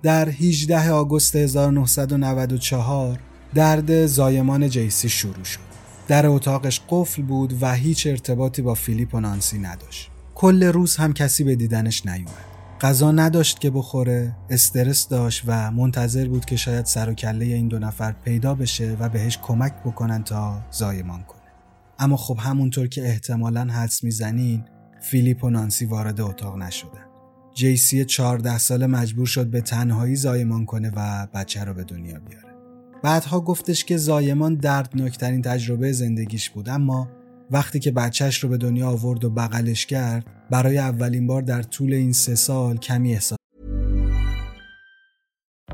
در 0.04 0.30
18 0.30 0.92
آگوست 0.92 1.36
1994 1.36 3.20
درد 3.54 4.06
زایمان 4.06 4.70
جیسی 4.70 5.10
شروع 5.10 5.44
شد. 5.44 5.67
در 6.08 6.28
اتاقش 6.28 6.82
قفل 6.90 7.22
بود 7.22 7.64
و 7.64 7.74
هیچ 7.74 8.08
ارتباطی 8.08 8.62
با 8.62 8.74
فیلیپ 8.74 9.16
و 9.16 9.20
نانسی 9.20 9.60
نداشت. 9.60 10.12
کل 10.36 10.64
روز 10.64 10.96
هم 10.96 11.14
کسی 11.14 11.44
به 11.44 11.56
دیدنش 11.56 12.06
نیومد. 12.06 12.46
غذا 12.82 13.12
نداشت 13.12 13.60
که 13.60 13.70
بخوره 13.70 14.36
استرس 14.50 15.08
داشت 15.08 15.44
و 15.48 15.72
منتظر 15.72 16.28
بود 16.28 16.46
که 16.46 16.56
شاید 16.56 16.86
سر 16.86 17.10
و 17.10 17.14
کله 17.14 17.46
این 17.46 17.68
دو 17.68 17.80
نفر 17.80 18.12
پیدا 18.12 18.56
بشه 18.56 18.98
و 19.00 19.10
بهش 19.10 19.38
کمک 19.38 19.74
بکنن 19.86 20.24
تا 20.24 20.62
زایمان 20.72 21.24
کنه. 21.24 21.42
اما 22.00 22.18
خب 22.18 22.38
همونطور 22.40 22.88
که 22.88 23.08
احتمالا 23.08 23.62
حدس 23.62 24.04
می‌زنین 24.04 24.64
فیلیپ 25.02 25.44
و 25.44 25.50
نانسی 25.50 25.86
وارد 25.86 26.22
اتاق 26.22 26.58
نشدن. 26.58 27.06
جیسی 27.54 28.06
14 28.06 28.58
ساله 28.58 28.88
مجبور 28.88 29.28
شد 29.28 29.48
به 29.48 29.62
تنهایی 29.62 30.16
زایمان 30.16 30.66
کنه 30.66 30.92
و 30.96 31.28
بچه 31.34 31.64
رو 31.64 31.74
به 31.74 31.84
دنیا 31.84 32.20
بیاره. 32.20 32.57
بعدها 33.04 33.42
گفتش 33.42 33.86
که 33.86 33.98
زایمان 33.98 34.56
دردناکترین 34.56 35.42
تجربه 35.42 35.92
زندگیش 35.92 36.50
بود 36.50 36.70
اما 36.70 37.08
وقتی 37.52 37.80
که 37.80 37.92
بچهش 37.92 38.44
رو 38.44 38.50
به 38.50 38.58
دنیا 38.58 38.90
آورد 38.90 39.26
و 39.26 39.30
بغلش 39.30 39.86
کرد 39.86 40.26
برای 40.50 40.78
اولین 40.78 41.28
بار 41.28 41.42
در 41.42 41.62
طول 41.62 41.94
این 41.94 42.14
سه 42.14 42.36
سال 42.36 42.78
کمی 42.78 43.14
احساس 43.14 43.38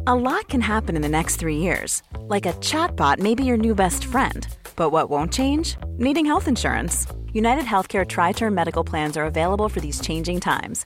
A 0.05 0.15
lot 0.15 0.49
can 0.49 0.59
happen 0.59 0.97
in 0.97 1.01
the 1.01 1.15
next 1.19 1.37
three 1.37 1.59
years. 1.67 2.03
Like 2.33 2.45
a 2.45 2.53
chatbot 2.69 3.19
may 3.19 3.35
be 3.35 3.45
your 3.45 3.57
new 3.65 3.73
best 3.73 4.03
friend. 4.03 4.41
But 4.75 4.91
what 4.91 5.09
won't 5.09 5.31
change? 5.31 5.77
Needing 5.97 6.25
health 6.25 6.49
insurance. 6.53 6.95
United 7.31 7.65
Healthcare 7.73 8.05
Tri 8.05 8.33
Term 8.33 8.53
Medical 8.53 8.83
Plans 8.83 9.15
are 9.15 9.25
available 9.25 9.69
for 9.69 9.79
these 9.79 10.01
changing 10.01 10.39
times. 10.41 10.85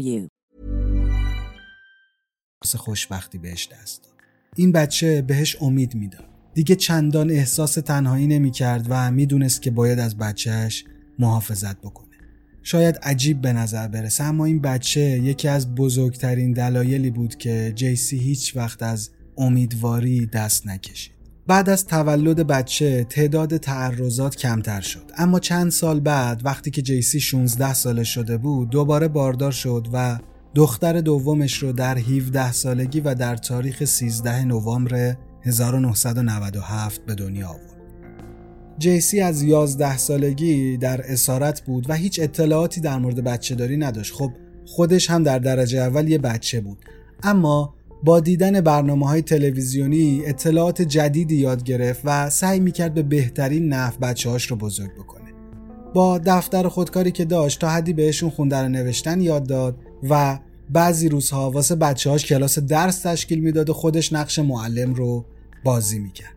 you. 0.00 0.28
خوشبختی 2.76 3.38
بهش 3.38 3.68
دست 3.72 4.02
داد. 4.02 4.12
این 4.56 4.72
بچه 4.72 5.22
بهش 5.22 5.56
امید 5.60 5.94
می‌داد. 5.94 6.28
دیگه 6.54 6.74
چندان 6.74 7.30
احساس 7.30 7.74
تنهایی 7.74 8.26
نمی 8.26 8.50
کرد 8.50 8.86
و 8.88 9.10
می‌دونست 9.10 9.62
که 9.62 9.70
باید 9.70 9.98
از 9.98 10.18
بچهش 10.18 10.84
محافظت 11.18 11.80
بکنه. 11.80 12.08
شاید 12.62 12.96
عجیب 12.96 13.40
به 13.40 13.52
نظر 13.52 13.88
برسه 13.88 14.24
اما 14.24 14.44
این 14.44 14.60
بچه 14.60 15.00
یکی 15.00 15.48
از 15.48 15.74
بزرگترین 15.74 16.52
دلایلی 16.52 17.10
بود 17.10 17.36
که 17.36 17.72
جیسی 17.74 18.18
هیچ 18.18 18.56
وقت 18.56 18.82
از 18.82 19.10
امیدواری 19.36 20.26
دست 20.26 20.66
نکشید. 20.66 21.17
بعد 21.48 21.70
از 21.70 21.86
تولد 21.86 22.46
بچه 22.46 23.04
تعداد 23.04 23.56
تعرضات 23.56 24.36
کمتر 24.36 24.80
شد 24.80 25.10
اما 25.16 25.40
چند 25.40 25.70
سال 25.70 26.00
بعد 26.00 26.40
وقتی 26.44 26.70
که 26.70 26.82
جیسی 26.82 27.20
16 27.20 27.74
ساله 27.74 28.04
شده 28.04 28.36
بود 28.36 28.70
دوباره 28.70 29.08
باردار 29.08 29.52
شد 29.52 29.88
و 29.92 30.18
دختر 30.54 31.00
دومش 31.00 31.58
رو 31.58 31.72
در 31.72 31.98
17 31.98 32.52
سالگی 32.52 33.00
و 33.00 33.14
در 33.14 33.36
تاریخ 33.36 33.84
13 33.84 34.44
نوامبر 34.44 35.16
1997 35.42 37.06
به 37.06 37.14
دنیا 37.14 37.48
آورد. 37.48 37.76
جیسی 38.78 39.20
از 39.20 39.42
11 39.42 39.96
سالگی 39.96 40.76
در 40.76 41.12
اسارت 41.12 41.60
بود 41.60 41.90
و 41.90 41.94
هیچ 41.94 42.20
اطلاعاتی 42.22 42.80
در 42.80 42.98
مورد 42.98 43.24
بچه 43.24 43.54
داری 43.54 43.76
نداشت. 43.76 44.14
خب 44.14 44.30
خودش 44.66 45.10
هم 45.10 45.22
در 45.22 45.38
درجه 45.38 45.78
اول 45.78 46.08
یه 46.08 46.18
بچه 46.18 46.60
بود. 46.60 46.78
اما 47.22 47.74
با 48.04 48.20
دیدن 48.20 48.60
برنامه 48.60 49.08
های 49.08 49.22
تلویزیونی 49.22 50.22
اطلاعات 50.26 50.82
جدیدی 50.82 51.36
یاد 51.36 51.62
گرفت 51.62 52.00
و 52.04 52.30
سعی 52.30 52.60
می‌کرد 52.60 52.94
به 52.94 53.02
بهترین 53.02 53.68
نحو 53.68 53.98
بچه 54.00 54.30
هاش 54.30 54.46
رو 54.46 54.56
بزرگ 54.56 54.94
بکنه. 54.94 55.32
با 55.94 56.18
دفتر 56.18 56.68
خودکاری 56.68 57.10
که 57.10 57.24
داشت 57.24 57.60
تا 57.60 57.68
حدی 57.68 57.92
بهشون 57.92 58.30
خوندن 58.30 58.64
و 58.64 58.68
نوشتن 58.68 59.20
یاد 59.20 59.46
داد 59.46 59.76
و 60.10 60.38
بعضی 60.70 61.08
روزها 61.08 61.50
واسه 61.50 61.76
بچه 61.76 62.10
هاش 62.10 62.26
کلاس 62.26 62.58
درس 62.58 62.98
تشکیل 63.00 63.40
می‌داد 63.40 63.70
و 63.70 63.72
خودش 63.72 64.12
نقش 64.12 64.38
معلم 64.38 64.94
رو 64.94 65.24
بازی 65.64 65.98
می‌کرد. 65.98 66.34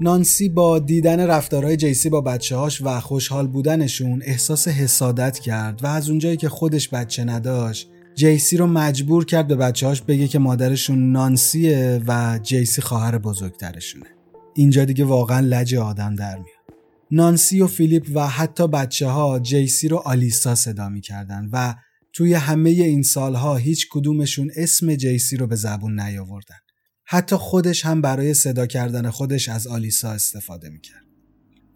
نانسی 0.00 0.48
با 0.48 0.78
دیدن 0.78 1.26
رفتارهای 1.26 1.76
جیسی 1.76 2.08
با 2.08 2.20
بچه 2.20 2.56
هاش 2.56 2.82
و 2.82 3.00
خوشحال 3.00 3.46
بودنشون 3.46 4.22
احساس 4.24 4.68
حسادت 4.68 5.38
کرد 5.38 5.84
و 5.84 5.86
از 5.86 6.08
اونجایی 6.10 6.36
که 6.36 6.48
خودش 6.48 6.88
بچه 6.88 7.24
نداشت 7.24 7.90
جیسی 8.14 8.56
رو 8.56 8.66
مجبور 8.66 9.24
کرد 9.24 9.48
به 9.48 9.56
بچه‌هاش 9.56 10.02
بگه 10.02 10.28
که 10.28 10.38
مادرشون 10.38 11.12
نانسیه 11.12 12.02
و 12.06 12.38
جیسی 12.42 12.82
خواهر 12.82 13.18
بزرگترشونه. 13.18 14.06
اینجا 14.54 14.84
دیگه 14.84 15.04
واقعا 15.04 15.40
لج 15.40 15.74
آدم 15.74 16.14
در 16.14 16.34
میاد. 16.34 16.78
نانسی 17.10 17.60
و 17.60 17.66
فیلیپ 17.66 18.10
و 18.14 18.28
حتی 18.28 18.68
بچه 18.68 19.06
ها 19.08 19.38
جیسی 19.38 19.88
رو 19.88 19.96
آلیسا 19.96 20.54
صدا 20.54 20.88
می‌کردن 20.88 21.48
و 21.52 21.74
توی 22.12 22.34
همه 22.34 22.70
این 22.70 23.02
سالها 23.02 23.56
هیچ 23.56 23.88
کدومشون 23.90 24.50
اسم 24.56 24.94
جیسی 24.94 25.36
رو 25.36 25.46
به 25.46 25.56
زبون 25.56 26.00
نیاوردن. 26.00 26.56
حتی 27.06 27.36
خودش 27.36 27.84
هم 27.84 28.00
برای 28.00 28.34
صدا 28.34 28.66
کردن 28.66 29.10
خودش 29.10 29.48
از 29.48 29.66
آلیسا 29.66 30.10
استفاده 30.10 30.68
می‌کرد. 30.68 31.04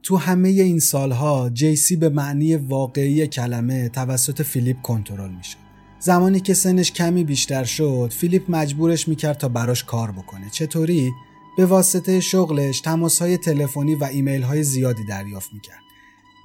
تو 0.03 0.17
همه 0.17 0.49
این 0.49 0.79
سالها 0.79 1.51
جیسی 1.51 1.97
به 1.97 2.09
معنی 2.09 2.57
واقعی 2.57 3.27
کلمه 3.27 3.89
توسط 3.89 4.43
فیلیپ 4.43 4.83
کنترل 4.83 5.31
می‌شد. 5.31 5.68
زمانی 6.01 6.41
که 6.41 6.55
سنش 6.55 6.93
کمی 6.93 7.25
بیشتر 7.25 7.65
شد 7.65 8.13
فیلیپ 8.17 8.43
مجبورش 8.49 9.09
می‌کرد 9.09 9.39
تا 9.39 9.49
براش 9.49 9.85
کار 9.85 10.11
بکنه. 10.11 10.51
چطوری؟ 10.51 11.13
به 11.57 11.67
واسطه 11.67 12.21
شغلش 12.21 12.81
تماسهای 12.81 13.37
تلفنی 13.37 13.95
و 13.95 14.05
ایمیل 14.05 14.43
های 14.43 14.63
زیادی 14.63 15.05
دریافت 15.09 15.53
می‌کرد. 15.53 15.81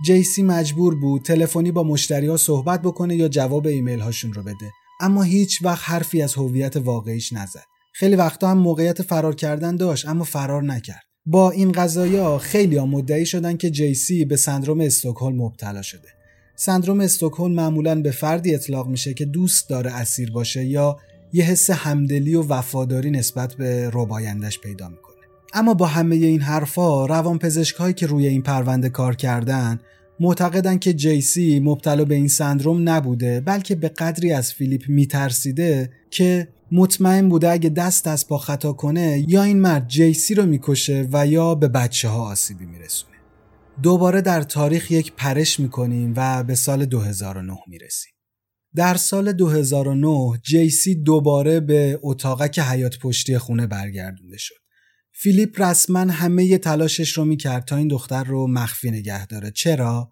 جیسی 0.06 0.44
مجبور 0.44 0.96
بود 0.96 1.22
تلفنی 1.22 1.72
با 1.72 1.84
مشتری 1.84 2.28
ها 2.28 2.38
صحبت 2.38 2.82
بکنه 2.82 3.16
یا 3.16 3.28
جواب 3.28 3.68
ایمیل 3.68 4.00
هاشون 4.00 4.34
رو 4.34 4.44
بده. 4.44 4.72
اما 5.00 5.24
هیچ 5.24 5.60
وقت 5.64 5.90
حرفی 5.90 6.22
از 6.22 6.34
هویت 6.34 6.78
واقعیش 6.78 7.34
نزد. 7.34 7.64
خیلی 7.94 8.16
وقتا 8.16 8.50
هم 8.50 8.58
موقعیت 8.58 9.02
فرار 9.02 9.36
کردن 9.36 9.76
داشت 9.76 10.08
اما 10.08 10.24
فرار 10.24 10.64
نکرد. 10.64 11.04
با 11.26 11.52
این 11.52 11.72
قضایا 11.72 12.38
خیلی 12.38 12.78
ها 12.78 12.86
مدعی 12.86 13.26
شدن 13.26 13.58
که 13.58 13.70
جیسی 13.70 14.26
به 14.26 14.38
سندروم 14.38 14.82
استکهلم 14.82 15.42
مبتلا 15.42 15.82
شده. 15.82 16.23
سندروم 16.66 17.00
استکهلم 17.00 17.52
معمولا 17.52 18.02
به 18.02 18.12
فردی 18.12 18.56
اطلاق 18.56 18.88
میشه 18.88 19.14
که 19.14 19.26
دوست 19.26 19.70
داره 19.70 19.92
اسیر 19.92 20.32
باشه 20.32 20.66
یا 20.66 20.98
یه 21.34 21.44
حس 21.44 21.70
همدلی 21.70 22.36
و 22.36 22.44
وفاداری 22.44 23.12
نسبت 23.12 23.54
به 23.54 23.90
ربایندش 23.94 24.60
پیدا 24.60 24.90
می‌کنه. 24.90 25.16
اما 25.54 25.74
با 25.74 25.86
همه 25.86 26.16
این 26.16 26.42
حرفا 26.42 27.06
روانپزشکایی 27.06 27.94
که 27.94 28.08
روی 28.08 28.28
این 28.28 28.42
پرونده 28.42 28.90
کار 28.90 29.16
کردن 29.16 29.80
معتقدن 30.20 30.78
که 30.78 30.94
جیسی 30.94 31.60
مبتلا 31.60 32.06
به 32.06 32.16
این 32.16 32.28
سندروم 32.28 32.90
نبوده 32.90 33.42
بلکه 33.42 33.76
به 33.76 33.90
قدری 33.90 34.32
از 34.32 34.54
فیلیپ 34.54 34.90
میترسیده 34.90 35.90
که 36.10 36.48
مطمئن 36.72 37.30
بوده 37.30 37.52
اگه 37.52 37.70
دست 37.70 38.08
از 38.08 38.28
پا 38.28 38.38
خطا 38.38 38.74
کنه 38.74 39.26
یا 39.28 39.44
این 39.44 39.62
مرد 39.62 39.88
جیسی 39.88 40.36
رو 40.36 40.46
می‌کشه 40.46 41.08
و 41.12 41.28
یا 41.28 41.56
به 41.56 41.68
بچه 41.68 42.08
ها 42.08 42.24
آسیبی 42.24 42.66
میرسونه. 42.66 43.13
دوباره 43.82 44.22
در 44.22 44.42
تاریخ 44.42 44.92
یک 44.92 45.14
پرش 45.14 45.60
می‌کنیم 45.60 46.14
و 46.16 46.44
به 46.44 46.56
سال 46.56 46.86
2009 46.86 47.58
می‌رسیم. 47.68 48.14
در 48.76 48.96
سال 48.96 49.32
2009 49.32 50.40
جیسی 50.44 50.96
دوباره 50.96 51.60
به 51.60 52.00
اتاقک 52.04 52.60
حیات 52.60 53.00
پشتی 53.00 53.38
خونه 53.38 53.68
برگردونده 53.68 54.38
شد. 54.38 54.56
فیلیپ 55.12 55.62
رسما 55.62 56.00
همه 56.00 56.58
تلاشش 56.58 57.14
رو 57.14 57.26
می‌کرد 57.26 57.66
تا 57.66 57.76
این 57.76 57.88
دختر 57.88 58.24
رو 58.24 58.48
مخفی 58.48 58.92
نگه 58.92 59.26
داره. 59.26 59.52
چرا؟ 59.52 60.12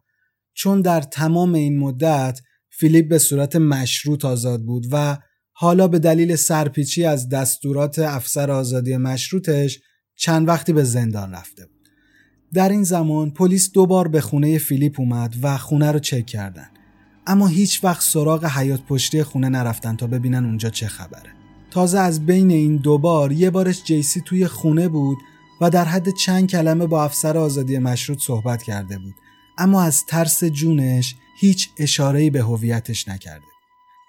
چون 0.54 0.82
در 0.82 1.02
تمام 1.02 1.54
این 1.54 1.80
مدت 1.80 2.40
فیلیپ 2.70 3.10
به 3.10 3.18
صورت 3.18 3.56
مشروط 3.56 4.26
آزاد 4.26 4.62
بود 4.62 4.88
و 4.92 5.18
حالا 5.52 5.88
به 5.88 6.00
دلیل 6.00 6.36
سرپیچی 6.36 7.06
از 7.06 7.30
دستورات 7.30 8.00
افسر 8.00 8.52
آزادی 8.52 8.98
مشروطش 8.98 9.80
چند 10.16 10.48
وقتی 10.48 10.74
به 10.74 10.84
زندان 10.84 11.32
رفته. 11.32 11.71
در 12.54 12.70
این 12.70 12.84
زمان 12.84 13.32
پلیس 13.32 13.72
دو 13.72 13.86
بار 13.86 14.08
به 14.08 14.22
خونه 14.22 14.58
فیلیپ 14.58 15.00
اومد 15.00 15.36
و 15.42 15.58
خونه 15.58 15.92
رو 15.92 16.00
چک 16.00 16.26
کردن. 16.26 16.70
اما 17.28 17.48
هیچ 17.48 17.84
وقت 17.84 18.02
سراغ 18.02 18.46
حیات 18.46 18.82
پشتی 18.82 19.24
خونه 19.24 19.50
نرفتن 19.50 19.96
تا 19.96 20.08
ببینن 20.08 20.46
اونجا 20.46 20.70
چه 20.70 20.88
خبره. 20.88 21.34
تازه 21.72 22.00
از 22.00 22.26
بین 22.26 22.52
این 22.52 22.78
دو 22.78 22.98
بار 22.98 23.32
یه 23.32 23.50
بارش 23.50 23.84
جیسی 23.84 24.22
توی 24.22 24.48
خونه 24.48 24.88
بود 24.88 25.18
و 25.62 25.70
در 25.70 25.86
حد 25.86 26.10
چند 26.10 26.50
کلمه 26.50 26.88
با 26.88 27.04
افسر 27.04 27.38
آزادی 27.38 27.78
مشروط 27.78 28.20
صحبت 28.22 28.64
کرده 28.64 28.98
بود 28.98 29.14
اما 29.58 29.82
از 29.82 30.06
ترس 30.06 30.44
جونش 30.44 31.16
هیچ 31.40 31.70
اشاره‌ای 31.78 32.30
به 32.30 32.42
هویتش 32.42 33.08
نکرده. 33.08 33.46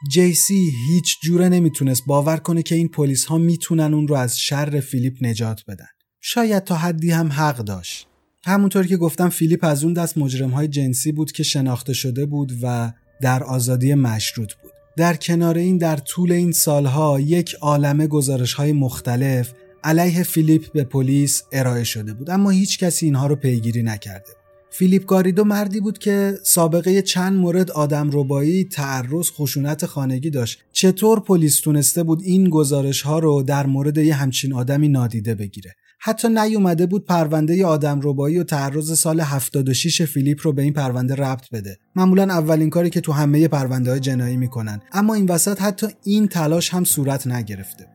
جیسی 0.09 0.73
هیچ 0.89 1.21
جوره 1.23 1.49
نمی‌تونست 1.49 2.07
باور 2.07 2.37
کنه 2.37 2.63
که 2.63 2.75
این 2.75 2.89
پلیس 2.89 3.25
ها 3.25 3.39
می‌تونن 3.39 3.95
اون 3.95 4.09
رو 4.09 4.15
از 4.15 4.41
شر 4.41 4.81
فیلیپ 4.81 5.17
نجات 5.21 5.65
بدن. 5.69 5.89
شاید 6.21 6.65
تا 6.65 6.77
حدی 6.77 7.11
هم 7.11 7.33
حق 7.33 7.57
داشت. 7.57 8.09
همونطور 8.45 8.87
که 8.87 8.97
گفتم 8.97 9.29
فیلیپ 9.29 9.65
از 9.65 9.85
اون 9.85 9.93
دست 9.93 10.19
مجرم 10.19 10.51
های 10.51 10.69
جنسی 10.69 11.13
بود 11.13 11.33
که 11.33 11.43
شناخته 11.43 11.93
شده 11.93 12.27
بود 12.27 12.53
و 12.63 12.93
در 13.21 13.43
آزادی 13.43 13.95
مشروط 13.95 14.53
بود. 14.55 14.73
در 14.97 15.15
کنار 15.17 15.59
این 15.59 15.79
در 15.79 15.97
طول 15.97 16.33
این 16.33 16.53
سالها 16.53 17.21
یک 17.21 17.55
عالمه 17.55 18.07
گزارش 18.07 18.53
های 18.55 18.73
مختلف 18.73 19.53
علیه 19.85 20.23
فیلیپ 20.23 20.73
به 20.73 20.85
پلیس 20.85 21.43
ارائه 21.53 21.85
شده 21.85 22.15
بود 22.15 22.31
اما 22.31 22.51
هیچ 22.51 22.79
کسی 22.79 23.07
اینها 23.07 23.27
رو 23.27 23.37
پیگیری 23.37 23.83
نکرده. 23.83 24.31
فیلیپ 24.71 25.07
گاریدو 25.07 25.45
مردی 25.45 25.81
بود 25.81 25.99
که 25.99 26.39
سابقه 26.43 27.03
چند 27.03 27.33
مورد 27.33 27.71
آدم 27.71 28.11
ربایی، 28.13 28.65
تعرض، 28.65 29.31
خشونت 29.31 29.87
خانگی 29.87 30.31
داشت. 30.31 30.59
چطور 30.73 31.21
پلیس 31.21 31.61
تونسته 31.61 32.03
بود 32.03 32.23
این 32.23 32.51
گزارش 32.51 33.03
ها 33.03 33.19
رو 33.19 33.43
در 33.43 33.67
مورد 33.67 33.99
یه 33.99 34.15
همچین 34.15 34.53
آدمی 34.53 34.89
نادیده 34.89 35.35
بگیره؟ 35.35 35.75
حتی 36.05 36.29
نیومده 36.29 36.87
بود 36.87 37.07
پرونده 37.07 37.67
آدم 37.67 38.01
ربایی 38.03 38.39
و 38.39 38.45
تعرض 38.45 38.99
سال 38.99 39.21
76 39.21 40.03
فیلیپ 40.03 40.39
رو 40.43 40.53
به 40.53 40.63
این 40.63 40.73
پرونده 40.73 41.15
ربط 41.15 41.51
بده. 41.51 41.79
معمولا 41.97 42.23
اولین 42.23 42.71
کاری 42.71 42.91
که 42.91 43.01
تو 43.01 43.13
همه 43.13 43.49
پرونده 43.49 43.91
های 43.91 44.01
جنایی 44.01 44.37
می‌کنن. 44.37 44.81
اما 44.93 45.15
این 45.15 45.27
وسط 45.27 45.63
حتی 45.63 45.87
این 46.05 46.29
تلاش 46.29 46.75
هم 46.75 46.85
صورت 46.85 47.27
نگرفته. 47.27 47.87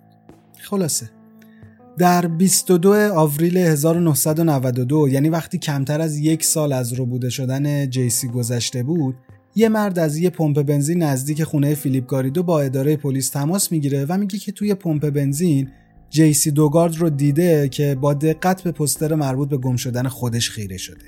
خلاصه 0.60 1.10
در 1.98 2.28
22 2.28 2.94
آوریل 2.94 3.58
1992 3.58 5.08
یعنی 5.08 5.30
وقتی 5.30 5.58
کمتر 5.58 6.02
از 6.02 6.18
یک 6.18 6.44
سال 6.44 6.74
از 6.74 6.94
روبوده 6.94 7.30
شدن 7.30 7.90
جیسی 7.90 8.28
گذشته 8.28 8.84
بود 8.84 9.16
یه 9.56 9.70
مرد 9.70 10.00
از 10.00 10.18
یه 10.18 10.30
پمپ 10.30 10.62
بنزین 10.62 11.04
نزدیک 11.04 11.44
خونه 11.44 11.76
فیلیپ 11.76 12.08
گاریدو 12.08 12.44
با 12.44 12.62
اداره 12.62 12.98
پلیس 12.98 13.30
تماس 13.30 13.72
می‌گیره 13.72 14.06
و 14.10 14.18
میگه 14.18 14.40
که 14.40 14.52
توی 14.52 14.74
پمپ 14.74 15.10
بنزین 15.10 15.70
جیسی 16.10 16.52
دوگارد 16.52 16.98
رو 16.98 17.10
دیده 17.10 17.70
که 17.70 17.98
با 18.02 18.14
دقت 18.14 18.62
به 18.62 18.72
پستر 18.72 19.16
مربوط 19.16 19.50
به 19.50 19.58
گم 19.58 19.76
شدن 19.76 20.08
خودش 20.08 20.50
خیره 20.50 20.78
شده. 20.78 21.06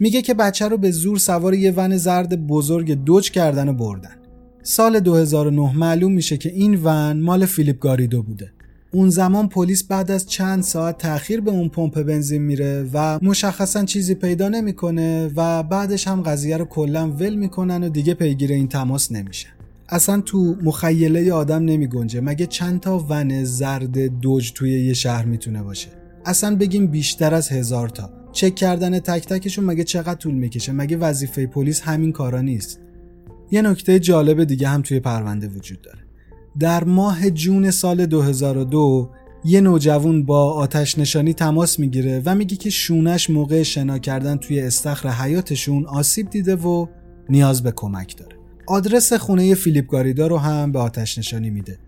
میگه 0.00 0.22
که 0.22 0.34
بچه 0.34 0.68
رو 0.68 0.76
به 0.76 0.90
زور 0.90 1.18
سوار 1.18 1.54
یه 1.54 1.72
ون 1.72 1.96
زرد 1.96 2.46
بزرگ 2.46 3.04
دوج 3.04 3.30
کردن 3.30 3.68
و 3.68 3.72
بردن. 3.72 4.16
سال 4.62 5.00
2009 5.00 5.76
معلوم 5.76 6.12
میشه 6.12 6.36
که 6.36 6.48
این 6.48 6.80
ون 6.84 7.20
مال 7.20 7.46
فیلیپ 7.46 7.78
گاریدو 7.78 8.22
بوده. 8.22 8.52
اون 8.90 9.10
زمان 9.10 9.48
پلیس 9.48 9.84
بعد 9.84 10.10
از 10.10 10.26
چند 10.26 10.62
ساعت 10.62 10.98
تاخیر 10.98 11.40
به 11.40 11.50
اون 11.50 11.68
پمپ 11.68 12.02
بنزین 12.02 12.42
میره 12.42 12.90
و 12.92 13.18
مشخصا 13.22 13.84
چیزی 13.84 14.14
پیدا 14.14 14.48
نمی‌کنه 14.48 15.30
و 15.36 15.62
بعدش 15.62 16.08
هم 16.08 16.22
قضیه 16.22 16.56
رو 16.56 16.64
کلا 16.64 17.10
ول 17.10 17.34
می‌کنن 17.34 17.84
و 17.84 17.88
دیگه 17.88 18.14
پیگیر 18.14 18.52
این 18.52 18.68
تماس 18.68 19.12
نمیشن. 19.12 19.57
اصلا 19.88 20.20
تو 20.20 20.56
مخیله 20.62 21.32
آدم 21.32 21.64
نمی 21.64 21.86
گنجه. 21.86 22.20
مگه 22.20 22.46
چند 22.46 22.80
تا 22.80 23.06
ون 23.08 23.44
زرد 23.44 23.98
دوج 23.98 24.52
توی 24.52 24.86
یه 24.86 24.94
شهر 24.94 25.24
می‌تونه 25.24 25.62
باشه؟ 25.62 25.88
اصلا 26.24 26.56
بگیم 26.56 26.86
بیشتر 26.86 27.34
از 27.34 27.48
هزار 27.48 27.88
تا. 27.88 28.10
چک 28.32 28.54
کردن 28.54 28.98
تک 28.98 29.26
تکشون 29.26 29.64
مگه 29.64 29.84
چقدر 29.84 30.14
طول 30.14 30.34
می‌کشه؟ 30.34 30.72
مگه 30.72 30.96
وظیفه 30.96 31.46
پلیس 31.46 31.80
همین 31.80 32.12
کارا 32.12 32.40
نیست؟ 32.40 32.80
یه 33.50 33.62
نکته 33.62 33.98
جالب 33.98 34.44
دیگه 34.44 34.68
هم 34.68 34.82
توی 34.82 35.00
پرونده 35.00 35.48
وجود 35.48 35.82
داره. 35.82 35.98
در 36.58 36.84
ماه 36.84 37.30
جون 37.30 37.70
سال 37.70 38.06
2002 38.06 39.10
یه 39.44 39.60
نوجوان 39.60 40.24
با 40.24 40.52
آتش 40.52 40.98
نشانی 40.98 41.34
تماس 41.34 41.78
می‌گیره 41.78 42.22
و 42.24 42.34
میگه 42.34 42.56
که 42.56 42.70
شونش 42.70 43.30
موقع 43.30 43.62
شنا 43.62 43.98
کردن 43.98 44.36
توی 44.36 44.60
استخر 44.60 45.08
حیاتشون 45.08 45.86
آسیب 45.86 46.30
دیده 46.30 46.56
و 46.56 46.86
نیاز 47.28 47.62
به 47.62 47.72
کمک 47.72 48.16
داره. 48.16 48.37
آدرس 48.68 49.12
خونه 49.12 49.54
فیلیپ 49.54 49.86
گاریدا 49.86 50.26
رو 50.26 50.38
هم 50.38 50.72
به 50.72 50.78
آتش 50.78 51.18
نشانی 51.18 51.50
میده. 51.50 51.78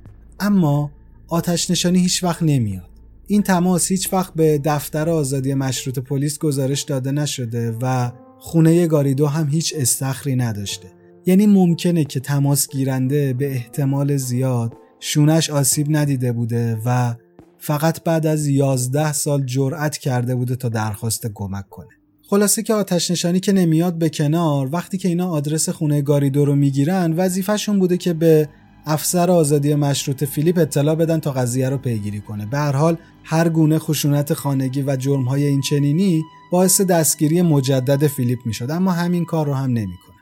اما 0.40 0.90
آتش 1.28 1.70
نشانی 1.70 1.98
هیچ 1.98 2.24
وقت 2.24 2.42
نمیاد. 2.42 2.90
این 3.26 3.42
تماس 3.42 3.88
هیچ 3.88 4.12
وقت 4.12 4.34
به 4.34 4.60
دفتر 4.64 5.08
آزادی 5.08 5.54
مشروط 5.54 5.98
پلیس 5.98 6.38
گزارش 6.38 6.82
داده 6.82 7.12
نشده 7.12 7.76
و 7.82 8.10
خونه 8.38 8.86
گاریدو 8.86 9.26
هم 9.26 9.48
هیچ 9.48 9.74
استخری 9.76 10.36
نداشته. 10.36 10.88
یعنی 11.26 11.46
ممکنه 11.46 12.04
که 12.04 12.20
تماس 12.20 12.68
گیرنده 12.68 13.32
به 13.32 13.52
احتمال 13.52 14.16
زیاد 14.16 14.74
شونش 15.00 15.50
آسیب 15.50 15.86
ندیده 15.90 16.32
بوده 16.32 16.78
و 16.86 17.14
فقط 17.58 18.04
بعد 18.04 18.26
از 18.26 18.46
11 18.46 19.12
سال 19.12 19.44
جرأت 19.44 19.96
کرده 19.98 20.34
بوده 20.34 20.56
تا 20.56 20.68
درخواست 20.68 21.26
کمک 21.34 21.68
کنه. 21.68 21.99
خلاصه 22.30 22.62
که 22.62 22.74
آتش 22.74 23.10
نشانی 23.10 23.40
که 23.40 23.52
نمیاد 23.52 23.94
به 23.94 24.08
کنار 24.08 24.68
وقتی 24.72 24.98
که 24.98 25.08
اینا 25.08 25.30
آدرس 25.30 25.68
خونه 25.68 26.02
گاریدو 26.02 26.44
رو 26.44 26.54
می‌گیرن 26.54 27.12
وظیفهشون 27.12 27.78
بوده 27.78 27.96
که 27.96 28.12
به 28.12 28.48
افسر 28.86 29.30
آزادی 29.30 29.74
مشروط 29.74 30.24
فیلیپ 30.24 30.58
اطلاع 30.58 30.94
بدن 30.94 31.20
تا 31.20 31.32
قضیه 31.32 31.68
رو 31.68 31.78
پیگیری 31.78 32.20
کنه. 32.20 32.46
به 32.46 32.58
هر 32.58 32.72
حال 32.72 32.96
هر 33.24 33.48
گونه 33.48 33.78
خشونت 33.78 34.34
خانگی 34.34 34.82
و 34.82 34.96
جرمهای 34.96 35.44
این 35.44 35.60
چنینی 35.60 36.22
باعث 36.52 36.80
دستگیری 36.80 37.42
مجدد 37.42 38.06
فیلیپ 38.06 38.38
می‌شد 38.44 38.70
اما 38.70 38.92
همین 38.92 39.24
کار 39.24 39.46
رو 39.46 39.54
هم 39.54 39.70
نمی‌کنه. 39.70 40.16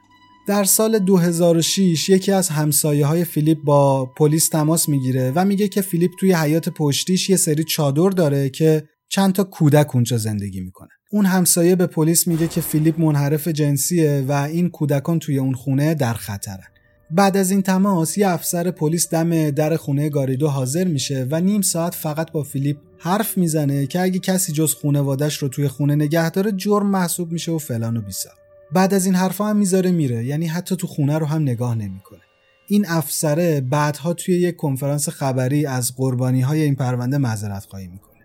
در 0.46 0.64
سال 0.64 0.98
2006 0.98 2.08
یکی 2.08 2.32
از 2.32 2.48
همسایه 2.48 3.06
های 3.06 3.24
فیلیپ 3.24 3.58
با 3.64 4.06
پلیس 4.06 4.48
تماس 4.48 4.88
می‌گیره 4.88 5.32
و 5.34 5.44
میگه 5.44 5.68
که 5.68 5.80
فیلیپ 5.80 6.10
توی 6.20 6.32
حیات 6.32 6.68
پشتیش 6.68 7.30
یه 7.30 7.36
سری 7.36 7.64
چادر 7.64 8.10
داره 8.10 8.50
که 8.50 8.88
چند 9.08 9.32
تا 9.32 9.44
کودک 9.44 9.94
اونجا 9.94 10.18
زندگی 10.18 10.60
می‌کنه. 10.60 10.97
اون 11.10 11.26
همسایه 11.26 11.76
به 11.76 11.86
پلیس 11.86 12.26
میگه 12.26 12.48
که 12.48 12.60
فیلیپ 12.60 13.00
منحرف 13.00 13.48
جنسیه 13.48 14.24
و 14.28 14.32
این 14.32 14.70
کودکان 14.70 15.18
توی 15.18 15.38
اون 15.38 15.54
خونه 15.54 15.94
در 15.94 16.14
خطرن. 16.14 16.66
بعد 17.10 17.36
از 17.36 17.50
این 17.50 17.62
تماس 17.62 18.18
یه 18.18 18.28
افسر 18.28 18.70
پلیس 18.70 19.08
دم 19.10 19.50
در 19.50 19.76
خونه 19.76 20.08
گاریدو 20.08 20.48
حاضر 20.48 20.84
میشه 20.84 21.26
و 21.30 21.40
نیم 21.40 21.62
ساعت 21.62 21.94
فقط 21.94 22.32
با 22.32 22.42
فیلیپ 22.42 22.76
حرف 22.98 23.38
می‌زنه 23.38 23.86
که 23.86 24.00
اگه 24.00 24.18
کسی 24.18 24.52
جز 24.52 24.74
خونوادش 24.74 25.36
رو 25.36 25.48
توی 25.48 25.68
خونه 25.68 25.94
نگه 25.94 26.30
داره 26.30 26.52
جرم 26.52 26.86
محسوب 26.86 27.32
میشه 27.32 27.52
و 27.52 27.58
فلان 27.58 27.96
و 27.96 28.00
بیسار. 28.00 28.32
بعد 28.72 28.94
از 28.94 29.06
این 29.06 29.14
حرفا 29.14 29.46
هم 29.46 29.56
می‌ذاره 29.56 29.90
میره 29.90 30.24
یعنی 30.24 30.46
حتی 30.46 30.76
تو 30.76 30.86
خونه 30.86 31.18
رو 31.18 31.26
هم 31.26 31.42
نگاه 31.42 31.74
نمی‌کنه 31.74 32.20
این 32.66 32.86
افسره 32.88 33.60
بعدها 33.60 34.14
توی 34.14 34.34
یک 34.34 34.56
کنفرانس 34.56 35.08
خبری 35.08 35.66
از 35.66 35.96
قربانی 35.96 36.40
های 36.40 36.62
این 36.62 36.74
پرونده 36.74 37.18
معذرت 37.18 37.64
خواهی 37.64 37.88
می‌کنه 37.88 38.17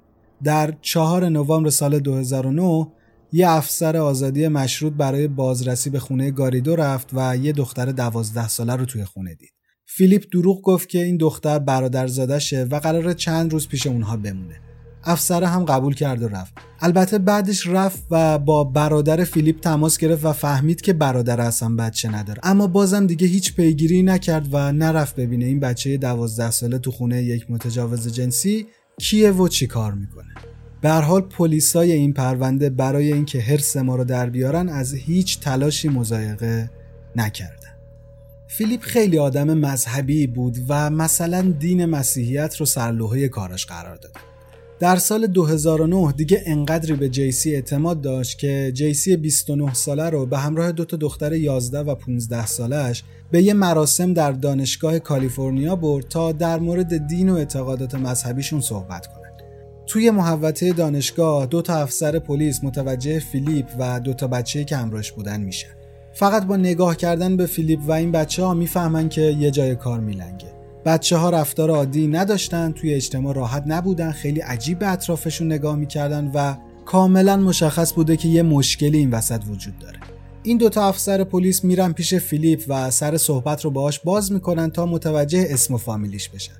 در 0.43 0.73
چهار 0.81 1.29
نوامبر 1.29 1.69
سال 1.69 1.99
2009 1.99 2.87
یه 3.31 3.49
افسر 3.49 3.97
آزادی 3.97 4.47
مشروط 4.47 4.93
برای 4.93 5.27
بازرسی 5.27 5.89
به 5.89 5.99
خونه 5.99 6.31
گاریدو 6.31 6.75
رفت 6.75 7.09
و 7.13 7.37
یه 7.37 7.51
دختر 7.51 7.85
دوازده 7.85 8.47
ساله 8.47 8.75
رو 8.75 8.85
توی 8.85 9.05
خونه 9.05 9.35
دید. 9.35 9.53
فیلیپ 9.85 10.23
دروغ 10.31 10.61
گفت 10.61 10.89
که 10.89 11.03
این 11.03 11.17
دختر 11.17 11.59
برادرزادشه 11.59 12.63
و 12.63 12.79
قرار 12.79 13.13
چند 13.13 13.53
روز 13.53 13.67
پیش 13.67 13.87
اونها 13.87 14.17
بمونه. 14.17 14.59
افسر 15.03 15.43
هم 15.43 15.65
قبول 15.65 15.95
کرد 15.95 16.23
و 16.23 16.27
رفت. 16.27 16.53
البته 16.79 17.17
بعدش 17.17 17.67
رفت 17.67 18.03
و 18.11 18.39
با 18.39 18.63
برادر 18.63 19.23
فیلیپ 19.23 19.59
تماس 19.59 19.97
گرفت 19.97 20.25
و 20.25 20.33
فهمید 20.33 20.81
که 20.81 20.93
برادر 20.93 21.41
اصلا 21.41 21.75
بچه 21.75 22.09
نداره. 22.09 22.39
اما 22.43 22.67
بازم 22.67 23.07
دیگه 23.07 23.27
هیچ 23.27 23.55
پیگیری 23.55 24.03
نکرد 24.03 24.47
و 24.51 24.71
نرفت 24.71 25.15
ببینه 25.15 25.45
این 25.45 25.59
بچه 25.59 25.97
دوازده 25.97 26.51
ساله 26.51 26.77
تو 26.77 26.91
خونه 26.91 27.23
یک 27.23 27.51
متجاوز 27.51 28.07
جنسی 28.07 28.67
کیه 28.97 29.31
و 29.31 29.47
چی 29.47 29.67
کار 29.67 29.93
می‌کنه؟ 29.93 30.33
به 30.81 30.89
هر 30.89 31.01
حال 31.01 31.21
پلیسای 31.21 31.91
این 31.91 32.13
پرونده 32.13 32.69
برای 32.69 33.13
اینکه 33.13 33.41
حرس 33.41 33.77
ما 33.77 33.95
رو 33.95 34.03
در 34.03 34.29
بیارن 34.29 34.69
از 34.69 34.93
هیچ 34.93 35.39
تلاشی 35.39 35.89
مزایقه 35.89 36.69
نکردن. 37.15 37.73
فیلیپ 38.47 38.81
خیلی 38.81 39.19
آدم 39.19 39.57
مذهبی 39.57 40.27
بود 40.27 40.57
و 40.69 40.89
مثلا 40.89 41.41
دین 41.59 41.85
مسیحیت 41.85 42.55
رو 42.57 42.65
سرلوحه 42.65 43.27
کارش 43.27 43.65
قرار 43.65 43.95
داد. 43.95 44.32
در 44.83 44.95
سال 44.95 45.27
2009 45.27 46.11
دیگه 46.11 46.43
انقدری 46.45 46.93
به 46.93 47.09
جیسی 47.09 47.55
اعتماد 47.55 48.01
داشت 48.01 48.39
که 48.39 48.71
جیسی 48.73 49.17
29 49.17 49.73
ساله 49.73 50.09
رو 50.09 50.25
به 50.25 50.37
همراه 50.37 50.71
دو 50.71 50.85
تا 50.85 50.97
دختر 50.97 51.33
11 51.33 51.79
و 51.79 51.95
15 51.95 52.45
سالش 52.45 53.03
به 53.31 53.43
یه 53.43 53.53
مراسم 53.53 54.13
در 54.13 54.31
دانشگاه 54.31 54.99
کالیفرنیا 54.99 55.75
برد 55.75 56.07
تا 56.07 56.31
در 56.31 56.59
مورد 56.59 57.07
دین 57.07 57.29
و 57.29 57.35
اعتقادات 57.35 57.95
مذهبیشون 57.95 58.61
صحبت 58.61 59.07
کنند. 59.07 59.43
توی 59.87 60.11
محوطه 60.11 60.73
دانشگاه 60.73 61.45
دو 61.45 61.61
تا 61.61 61.75
افسر 61.75 62.19
پلیس 62.19 62.63
متوجه 62.63 63.19
فیلیپ 63.19 63.67
و 63.79 63.99
دو 63.99 64.13
تا 64.13 64.27
بچه 64.27 64.63
که 64.63 64.77
همراهش 64.77 65.11
بودن 65.11 65.41
میشن. 65.41 65.73
فقط 66.13 66.45
با 66.45 66.57
نگاه 66.57 66.97
کردن 66.97 67.37
به 67.37 67.45
فیلیپ 67.45 67.79
و 67.87 67.91
این 67.91 68.11
بچه 68.11 68.43
ها 68.43 68.53
می‌فهمن 68.53 69.09
که 69.09 69.21
یه 69.21 69.51
جای 69.51 69.75
کار 69.75 69.99
میلنگه 69.99 70.62
بچه 70.85 71.17
ها 71.17 71.29
رفتار 71.29 71.69
عادی 71.69 72.07
نداشتن 72.07 72.71
توی 72.71 72.93
اجتماع 72.93 73.33
راحت 73.33 73.63
نبودن 73.67 74.11
خیلی 74.11 74.39
عجیب 74.39 74.79
به 74.79 74.87
اطرافشون 74.87 75.47
نگاه 75.47 75.75
می‌کردن 75.75 76.31
و 76.33 76.55
کاملا 76.85 77.37
مشخص 77.37 77.93
بوده 77.93 78.17
که 78.17 78.27
یه 78.27 78.43
مشکلی 78.43 78.97
این 78.97 79.11
وسط 79.11 79.41
وجود 79.49 79.79
داره. 79.79 79.99
این 80.43 80.57
دوتا 80.57 80.87
افسر 80.87 81.23
پلیس 81.23 81.63
میرن 81.63 81.93
پیش 81.93 82.13
فیلیپ 82.13 82.63
و 82.67 82.91
سر 82.91 83.17
صحبت 83.17 83.65
رو 83.65 83.71
باهاش 83.71 83.99
باز 83.99 84.31
می‌کنن 84.31 84.69
تا 84.69 84.85
متوجه 84.85 85.47
اسم 85.49 85.73
و 85.73 85.77
فامیلیش 85.77 86.29
بشن. 86.29 86.53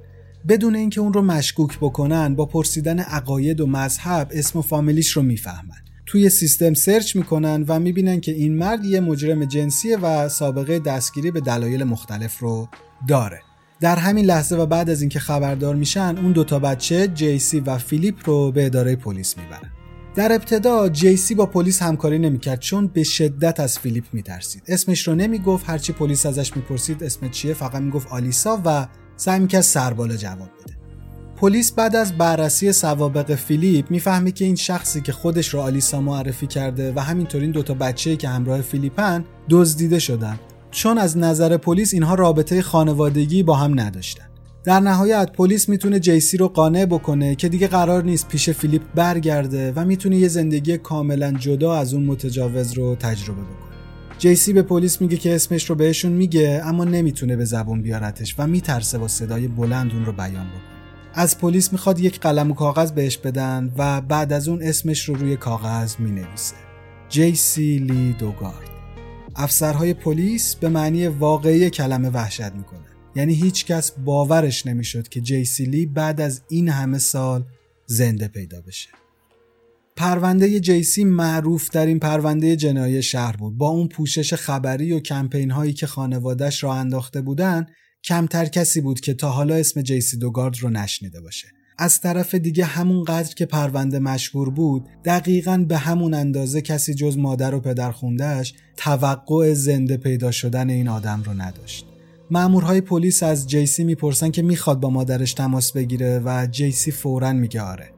بدون 0.48 0.76
اینکه 0.76 1.02
اون 1.02 1.14
رو 1.14 1.22
مشکوک 1.22 1.78
بکنن 1.82 2.36
با 2.36 2.46
پرسیدن 2.46 3.00
عقاید 3.00 3.62
و 3.62 3.68
مذهب 3.68 4.32
اسم 4.32 4.60
و 4.60 4.62
فامیلیش 4.62 5.10
رو 5.10 5.22
می‌فهمن. 5.22 5.78
توی 6.06 6.30
سیستم 6.30 6.74
search 6.74 7.16
می‌کنن 7.16 7.66
و 7.68 7.80
می‌بینن 7.80 8.20
که 8.20 8.32
این 8.32 8.58
مرد 8.58 8.86
یه 8.86 9.00
مجرم 9.00 9.46
جنسیه 9.46 9.98
و 9.98 10.30
سابقه 10.30 10.80
دستگیری 10.80 11.32
به 11.32 11.42
دلایل 11.42 11.84
مختلف 11.84 12.40
رو 12.40 12.68
داره. 13.08 13.40
در 13.84 13.96
همین 13.96 14.26
لحظه 14.26 14.56
و 14.56 14.66
بعد 14.66 14.90
از 14.90 15.02
اینکه 15.02 15.20
خبردار 15.20 15.76
میشن 15.76 16.18
اون 16.18 16.32
دوتا 16.32 16.60
بچه 16.60 17.08
جیسی 17.08 17.60
و 17.60 17.78
فیلیپ 17.78 18.16
رو 18.26 18.52
به 18.52 18.66
اداره 18.66 18.96
پلیس 18.96 19.38
می‌برن. 19.38 19.72
در 20.16 20.32
ابتدا 20.32 20.90
جیسی 20.90 21.36
با 21.36 21.46
پلیس 21.46 21.82
همکاری 21.82 22.20
نمی‌کرد 22.20 22.60
چون 22.60 22.88
به 22.88 23.04
شدت 23.04 23.60
از 23.60 23.80
فیلیپ 23.80 24.04
میترسید. 24.14 24.64
اسمش 24.68 25.08
رو 25.08 25.16
نمی‌گفت 25.16 25.70
هرچی 25.70 25.94
پلیس 25.94 26.26
ازش 26.26 26.56
می‌پرسید 26.56 27.04
اسم 27.04 27.30
چیه 27.30 27.54
فقط 27.54 27.82
می‌گفت 27.82 28.08
آلیسا 28.12 28.62
و 28.66 28.88
سعی 29.18 29.40
می‌کرد 29.40 29.62
سربالا 29.62 30.16
جواب 30.16 30.50
بده. 30.64 30.78
پلیس 31.38 31.72
بعد 31.72 31.96
از 31.96 32.18
بررسی 32.18 32.72
سوابق 32.72 33.36
فیلیپ 33.36 33.92
می‌فهمه 33.92 34.32
که 34.32 34.46
این 34.46 34.56
شخصی 34.56 35.02
که 35.02 35.12
خودش 35.12 35.48
رو 35.48 35.60
آلیسا 35.60 36.02
معرفی 36.02 36.48
کرده 36.48 36.94
و 36.96 37.00
همینطور 37.00 37.42
این 37.42 37.52
دوتا 37.52 37.74
بچه 37.74 38.16
که 38.16 38.30
همراه 38.30 38.62
فیلیپن 38.62 39.26
دزدیده 39.50 40.00
شدن. 40.00 40.40
چون 40.74 40.98
از 40.98 41.18
نظر 41.18 41.58
پلیس 41.58 41.94
اینها 41.94 42.16
رابطه 42.16 42.62
خانوادگی 42.62 43.44
با 43.44 43.56
هم 43.56 43.80
نداشتن. 43.80 44.26
در 44.64 44.80
نهایت 44.80 45.32
پلیس 45.32 45.70
می‌تونه 45.70 46.00
جیسی 46.00 46.38
رو 46.38 46.48
قانع 46.48 46.86
بکنه 46.86 47.36
که 47.36 47.50
دیگه 47.50 47.68
قرار 47.68 48.04
نیست 48.04 48.28
پیش 48.28 48.50
فیلیپ 48.50 48.82
برگرده 48.96 49.74
و 49.76 49.86
می‌تونه 49.86 50.18
یه 50.18 50.28
زندگی 50.28 50.78
کاملا 50.78 51.32
جدا 51.32 51.76
از 51.76 51.94
اون 51.94 52.04
متجاوز 52.04 52.74
رو 52.74 52.96
تجربه 52.96 53.42
بکنه. 53.42 53.78
جیسی 54.18 54.54
به 54.54 54.62
پلیس 54.62 55.02
میگه 55.02 55.18
که 55.18 55.36
اسمش 55.36 55.70
رو 55.70 55.76
بهشون 55.76 56.12
میگه 56.12 56.62
اما 56.66 56.84
نمی‌تونه 56.84 57.36
به 57.36 57.46
زبون 57.46 57.82
بیارتش 57.82 58.36
و 58.38 58.48
میترسه 58.48 58.98
با 58.98 59.08
صدای 59.08 59.48
بلند 59.48 59.92
اون 59.92 60.06
رو 60.06 60.12
بیان 60.12 60.48
بکنه. 60.48 60.74
از 61.14 61.38
پلیس 61.38 61.72
می‌خواد 61.72 62.00
یک 62.00 62.20
قلم 62.20 62.52
و 62.52 62.54
کاغذ 62.54 62.92
بهش 62.92 63.18
بدن 63.18 63.72
و 63.78 64.02
بعد 64.02 64.34
از 64.34 64.48
اون 64.48 64.62
اسمش 64.62 65.10
رو 65.10 65.16
روی 65.16 65.38
کاغذ 65.38 65.96
می‌نویسه. 66.00 66.56
جیسی 67.10 67.78
لی 67.78 68.16
دوگارد 68.20 68.73
افسرهای 69.36 69.94
پلیس 69.94 70.56
به 70.56 70.70
معنی 70.70 71.08
واقعی 71.08 71.70
کلمه 71.70 72.10
وحشت 72.10 72.52
می‌کنه. 72.54 72.86
یعنی 73.16 73.34
هیچ 73.34 73.66
کس 73.66 73.92
باورش 73.92 74.66
نمی‌شد 74.66 75.08
که 75.08 75.22
جیسی 75.22 75.66
لی 75.66 75.86
بعد 75.86 76.22
از 76.22 76.42
این 76.50 76.70
همه 76.70 76.98
سال 76.98 77.46
زنده 77.86 78.28
پیدا 78.28 78.62
بشه. 78.62 78.90
پرونده 79.96 80.60
جیسی 80.60 81.04
معروف 81.04 81.70
در 81.70 81.86
این 81.86 82.00
پرونده 82.00 82.56
جنایی 82.56 83.04
شهر 83.04 83.36
بود. 83.38 83.58
با 83.58 83.70
اون 83.70 83.88
پوشش 83.88 84.34
خبری 84.34 84.92
و 84.92 85.00
کمپین 85.00 85.52
هایی 85.52 85.74
که 85.74 85.88
خانوادش 85.88 86.64
را 86.64 86.74
انداخته 86.74 87.22
بودن 87.22 87.66
کمتر 88.04 88.46
کسی 88.46 88.82
بود 88.82 89.00
که 89.00 89.14
تا 89.14 89.30
حالا 89.30 89.56
اسم 89.56 89.82
جیسی 89.82 90.18
دوگارد 90.18 90.58
رو 90.58 90.70
نشنیده 90.70 91.22
باشه. 91.22 91.48
از 91.84 92.02
طرف 92.02 92.36
دیگه 92.36 92.66
همون 92.66 93.04
قدر 93.04 93.34
که 93.34 93.46
پرونده 93.46 94.00
مشهور 94.00 94.50
بود 94.50 94.86
دقیقا 95.06 95.66
به 95.68 95.78
همون 95.78 96.14
اندازه 96.14 96.62
کسی 96.62 96.94
جز 96.94 97.18
مادر 97.18 97.56
و 97.56 97.60
پدر 97.60 97.92
خوندهش 97.92 98.54
توقع 98.78 99.54
زنده 99.54 99.98
پیدا 99.98 100.32
شدن 100.32 100.70
این 100.70 100.88
آدم 100.88 101.24
رو 101.26 101.34
نداشت. 101.34 101.86
مامورهای 102.32 102.82
پلیس 102.82 103.24
از 103.24 103.48
جیسی 103.48 103.84
می‌پرسن 103.84 104.32
که 104.32 104.42
می‌خواد 104.42 104.80
با 104.80 104.90
مادرش 104.90 105.34
تماس 105.34 105.72
بگیره 105.72 106.22
و 106.26 106.48
جیسی 106.52 106.92
فورا 106.92 107.34
میگه 107.34 107.62
آره. 107.62 107.90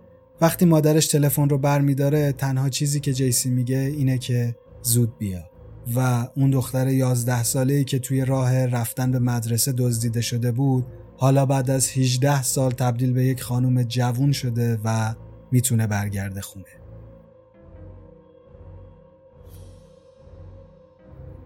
وقتی 0.42 0.66
مادرش 0.66 1.08
تلفن 1.08 1.50
رو 1.50 1.58
برمیداره 1.58 2.32
تنها 2.32 2.70
چیزی 2.70 3.00
که 3.00 3.14
جیسی 3.14 3.50
میگه 3.50 3.78
اینه 3.78 4.18
که 4.18 4.56
زود 4.84 5.18
بیا. 5.18 5.50
و 5.96 6.28
اون 6.36 6.50
دختر 6.50 6.88
11 6.88 7.44
ساله‌ای 7.44 7.84
که 7.84 8.00
توی 8.00 8.26
راه 8.26 8.66
رفتن 8.66 9.12
به 9.12 9.20
مدرسه 9.20 9.72
دزدیده 9.78 10.22
شده 10.22 10.52
بود 10.52 10.86
حالا 11.18 11.46
بعد 11.46 11.70
از 11.70 11.90
18 11.90 12.44
سال 12.44 12.72
تبدیل 12.72 13.14
به 13.14 13.26
یک 13.26 13.44
خانم 13.44 13.84
جوون 13.84 14.32
شده 14.32 14.80
و 14.84 15.16
می‌تونه 15.52 15.88
برگرده 15.88 16.42
خونه 16.42 16.66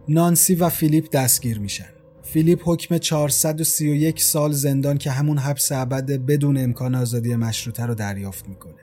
نانسی 0.07 0.55
و 0.55 0.69
فیلیپ 0.69 1.09
دستگیر 1.09 1.59
میشن 1.59 1.89
فیلیپ 2.23 2.61
حکم 2.65 2.97
431 2.97 4.21
سال 4.21 4.51
زندان 4.51 4.97
که 4.97 5.11
همون 5.11 5.37
حبس 5.37 5.71
ابد 5.71 6.05
بدون 6.11 6.57
امکان 6.57 6.95
آزادی 6.95 7.35
مشروطه 7.35 7.85
رو 7.85 7.95
دریافت 7.95 8.47
می‌کنه. 8.47 8.73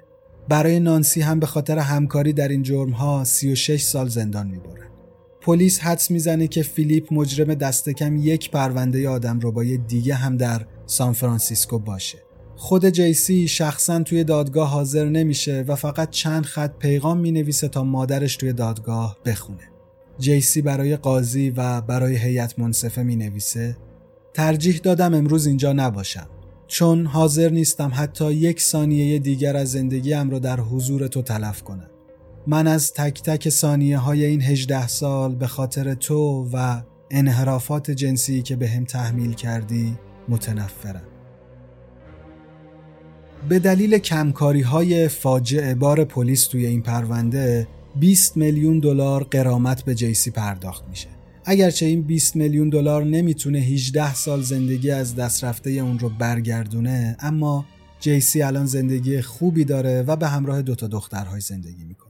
برای 0.49 0.81
نانسی 0.81 1.20
هم 1.20 1.40
به 1.40 1.46
خاطر 1.46 1.79
همکاری 1.79 2.33
در 2.33 2.49
این 2.49 2.62
جرم 2.62 2.90
ها 2.90 3.25
36 3.25 3.83
سال 3.83 4.09
زندان 4.09 4.46
می‌برن. 4.46 4.96
پلیس 5.47 5.81
حدس 5.81 6.11
می‌زنه 6.11 6.49
که 6.49 6.63
فیلیپ 6.63 7.13
مجرم 7.13 7.55
دست 7.55 7.89
کم 7.89 8.17
یک 8.17 8.51
پرونده 8.51 9.09
آدم 9.09 9.41
ربایی 9.43 9.77
دیگه 9.77 10.15
هم 10.15 10.37
در 10.37 10.67
سان 10.87 11.13
فرانسیسکو 11.13 11.79
باشه. 11.79 12.19
خود 12.57 12.87
جیسی 12.87 13.49
شخصا 13.49 14.03
توی 14.03 14.25
دادگاه 14.25 14.71
حاضر 14.71 15.05
نمیشه 15.05 15.65
و 15.69 15.77
فقط 15.77 16.11
چند 16.11 16.45
خط 16.45 16.79
پیغام 16.79 17.19
می‌نویسه 17.19 17.69
تا 17.69 17.85
مادرش 17.85 18.37
توی 18.37 18.53
دادگاه 18.53 19.19
بخونه. 19.25 19.71
جیسی 20.19 20.63
برای 20.63 20.97
قاضی 20.97 21.51
و 21.51 21.81
برای 21.81 22.17
هیئت 22.17 22.59
منصفه 22.59 23.03
می 23.03 23.17
نویسه 23.17 23.77
ترجیح 24.35 24.81
دادم 24.83 25.15
امروز 25.15 25.47
اینجا 25.47 25.73
نباشم 25.73 26.29
چون 26.67 27.07
حاضر 27.07 27.49
نیستم 27.49 27.91
حتی 27.95 28.33
یک 28.33 28.61
ثانیه 28.61 29.19
دیگر 29.19 29.57
از 29.57 29.73
زندگیم 29.73 30.31
را 30.31 30.39
در 30.39 30.61
حضور 30.61 31.07
تو 31.07 31.23
تلف 31.23 31.63
کنم 31.63 31.91
من 32.49 32.67
از 32.67 32.93
تک 32.93 33.23
تک 33.23 33.49
ثانیه 33.49 33.99
های 33.99 34.25
این 34.25 34.43
هجده 34.43 34.87
سال 34.87 35.35
به 35.35 35.47
خاطر 35.47 35.95
تو 35.95 36.49
و 36.53 36.83
انحرافات 37.11 37.91
جنسی 37.91 38.43
که 38.43 38.57
به 38.57 38.69
هم 38.69 38.85
تحمیل 38.85 39.33
کردی 39.33 39.99
متنفرم. 40.29 41.03
به 43.49 43.59
دلیل 43.59 43.99
کمکاری 43.99 44.61
های 44.61 45.09
فاجعه 45.09 45.75
بار 45.75 46.05
پلیس 46.05 46.47
توی 46.47 46.67
این 46.67 46.83
پرونده 46.83 47.69
20 48.01 48.37
میلیون 48.37 48.79
دلار 48.79 49.25
قرامت 49.25 49.85
به 49.85 49.95
جیسی 49.95 50.31
پرداخت 50.31 50.85
میشه. 50.89 51.09
اگرچه 51.45 51.87
این 51.87 52.03
20 52.03 52.37
میلیون 52.37 52.69
دلار 52.69 53.05
نمی‌تونه 53.05 53.59
18 53.59 54.15
سال 54.15 54.43
زندگی 54.43 54.91
از 54.91 55.15
دست 55.15 55.45
رفته 55.45 55.71
اون 55.71 55.99
رو 55.99 56.09
برگردونه 56.09 57.17
اما 57.21 57.67
جیسی 58.01 58.43
الان 58.43 58.67
زندگی 58.67 59.23
خوبی 59.23 59.65
داره 59.65 60.03
و 60.03 60.17
به 60.17 60.29
همراه 60.29 60.63
دوتا 60.63 60.87
دخترهاش 60.87 61.41
زندگی 61.41 61.85
می‌کنه. 61.85 62.06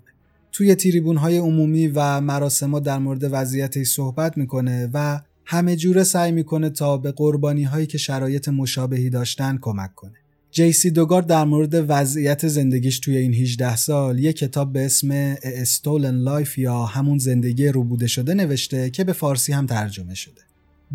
توی 0.57 0.75
تریبون 0.75 1.17
های 1.17 1.39
عمومی 1.39 1.89
و 1.89 2.21
مراسم 2.21 2.81
در 2.81 2.99
مورد 2.99 3.29
وضعیتش 3.31 3.87
صحبت 3.87 4.39
می‌کنه 4.39 4.91
و 4.95 5.21
همه 5.45 5.77
جوره 5.77 6.05
سعی 6.05 6.33
می‌کنه 6.33 6.71
تا 6.71 6.97
به 6.97 7.13
قربانی 7.13 7.65
هایی 7.65 7.87
که 7.87 7.99
شرایط 7.99 8.49
مشابهی 8.49 9.11
داشتن 9.11 9.59
کمک 9.61 9.95
کنه 9.95 10.15
جیسی 10.51 10.91
دوگار 10.91 11.23
در 11.23 11.45
مورد 11.45 11.85
وضعیت 11.89 12.49
زندگیش 12.49 12.99
توی 13.01 13.17
این 13.17 13.35
18 13.35 13.77
سال 13.77 14.19
یه 14.19 14.33
کتاب 14.33 14.73
به 14.73 14.85
اسم 14.85 15.11
Stolen 15.43 16.17
Life 16.17 16.59
یا 16.59 16.85
همون 16.85 17.19
زندگی 17.19 17.69
ربوده 17.69 18.07
شده 18.07 18.35
نوشته 18.35 18.91
که 18.91 19.05
به 19.05 19.13
فارسی 19.13 19.53
هم 19.53 19.67
ترجمه 19.67 20.15
شده. 20.15 20.41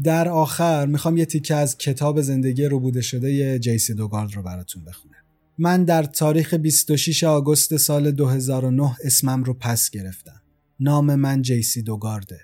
در 0.04 0.28
آخر 0.28 0.86
می‌خوام 0.86 1.18
یه 1.18 1.26
تیکه 1.26 1.56
از 1.56 1.78
کتاب 1.78 2.22
زندگی 2.22 2.66
روبوده 2.66 3.02
شده 3.02 3.60
جیسی 3.60 3.94
دوگارد 3.94 4.36
رو 4.36 4.44
براتون 4.44 4.84
بخونم. 4.86 5.21
من 5.64 5.84
در 5.84 6.04
تاریخ 6.04 6.54
26 6.54 7.24
آگوست 7.24 7.78
سال 7.78 8.12
2009 8.12 8.96
اسمم 9.04 9.44
رو 9.44 9.54
پس 9.54 9.90
گرفتم. 9.90 10.42
نام 10.80 11.16
من 11.16 11.42
جیسی 11.42 11.82
دوگارده. 11.82 12.40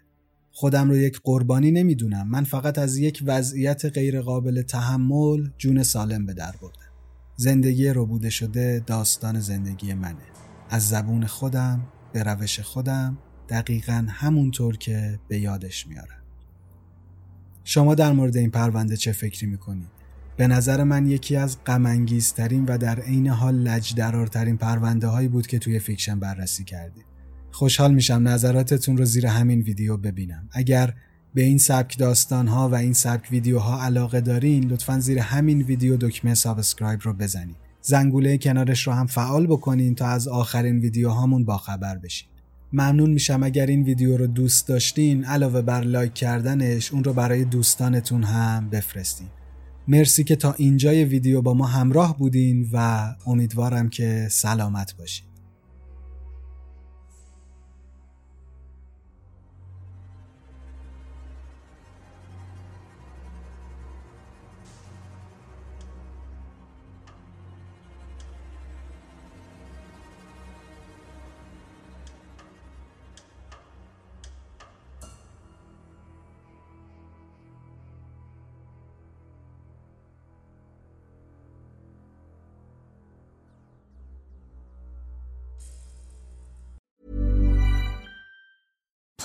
خودم 0.51 0.89
رو 0.89 0.97
یک 0.97 1.19
قربانی 1.23 1.71
نمی‌دونم. 1.71 2.29
من 2.29 2.43
فقط 2.43 2.77
از 2.77 2.97
یک 2.97 3.23
وضعیت 3.25 3.85
غیرقابل 3.85 4.61
تحمل 4.61 5.49
جون 5.57 5.83
سالم 5.83 6.25
به 6.25 6.33
در 6.33 6.51
بردم. 6.61 6.91
زندگی 7.35 7.93
بوده 7.93 8.29
شده 8.29 8.83
داستان 8.85 9.39
زندگی 9.39 9.93
منه 9.93 10.25
از 10.69 10.89
زبون 10.89 11.25
خودم 11.25 11.87
به 12.13 12.23
روش 12.23 12.59
خودم 12.59 13.17
دقیقا 13.49 14.05
همونطور 14.09 14.77
که 14.77 15.19
به 15.27 15.39
یادش 15.39 15.87
میارم 15.87 16.23
شما 17.63 17.95
در 17.95 18.11
مورد 18.11 18.37
این 18.37 18.51
پرونده 18.51 18.97
چه 18.97 19.11
فکری 19.11 19.47
می‌کنید؟ 19.47 19.96
به 20.37 20.47
نظر 20.47 20.83
من 20.83 21.07
یکی 21.07 21.35
از 21.35 21.57
غمانگیزترین 21.65 22.65
و 22.65 22.77
در 22.77 22.99
عین 22.99 23.27
حال 23.27 23.55
لج‌درآرترین 23.55 24.57
پرونده 24.57 25.07
هایی 25.07 25.27
بود 25.27 25.47
که 25.47 25.59
توی 25.59 25.79
فیکشن 25.79 26.19
بررسی 26.19 26.63
کردیم. 26.63 27.03
خوشحال 27.51 27.93
میشم 27.93 28.27
نظراتتون 28.27 28.97
رو 28.97 29.05
زیر 29.05 29.27
همین 29.27 29.61
ویدیو 29.61 29.97
ببینم. 29.97 30.49
اگر 30.51 30.93
به 31.33 31.43
این 31.43 31.57
سبک 31.57 31.97
داستان 31.97 32.47
ها 32.47 32.69
و 32.69 32.75
این 32.75 32.93
سبک 32.93 33.31
ویدیوها 33.31 33.83
علاقه 33.83 34.21
دارین 34.21 34.63
لطفا 34.63 34.99
زیر 34.99 35.19
همین 35.19 35.61
ویدیو 35.61 35.97
دکمه 35.97 36.33
subscribe 36.33 36.99
رو 37.03 37.13
بزنید 37.13 37.55
زنگوله 37.81 38.37
کنارش 38.37 38.87
رو 38.87 38.93
هم 38.93 39.07
فعال 39.07 39.47
بکنین 39.47 39.95
تا 39.95 40.07
از 40.07 40.27
آخرین 40.27 40.79
ویدیوهامون 40.79 41.45
باخبر 41.45 41.97
بشین 41.97 42.29
ممنون 42.73 43.09
میشم 43.09 43.43
اگر 43.43 43.65
این 43.65 43.83
ویدیو 43.83 44.17
رو 44.17 44.27
دوست 44.27 44.67
داشتین 44.67 45.25
علاوه 45.25 45.61
بر 45.61 45.81
لایک 45.81 46.13
کردنش 46.13 46.93
اون 46.93 47.03
رو 47.03 47.13
برای 47.13 47.45
دوستانتون 47.45 48.23
هم 48.23 48.69
بفرستین 48.69 49.27
مرسی 49.87 50.23
که 50.23 50.35
تا 50.35 50.53
اینجای 50.53 51.03
ویدیو 51.03 51.41
با 51.41 51.53
ما 51.53 51.65
همراه 51.65 52.17
بودین 52.17 52.69
و 52.73 53.07
امیدوارم 53.25 53.89
که 53.89 54.27
سلامت 54.31 54.95
باشین. 54.97 55.27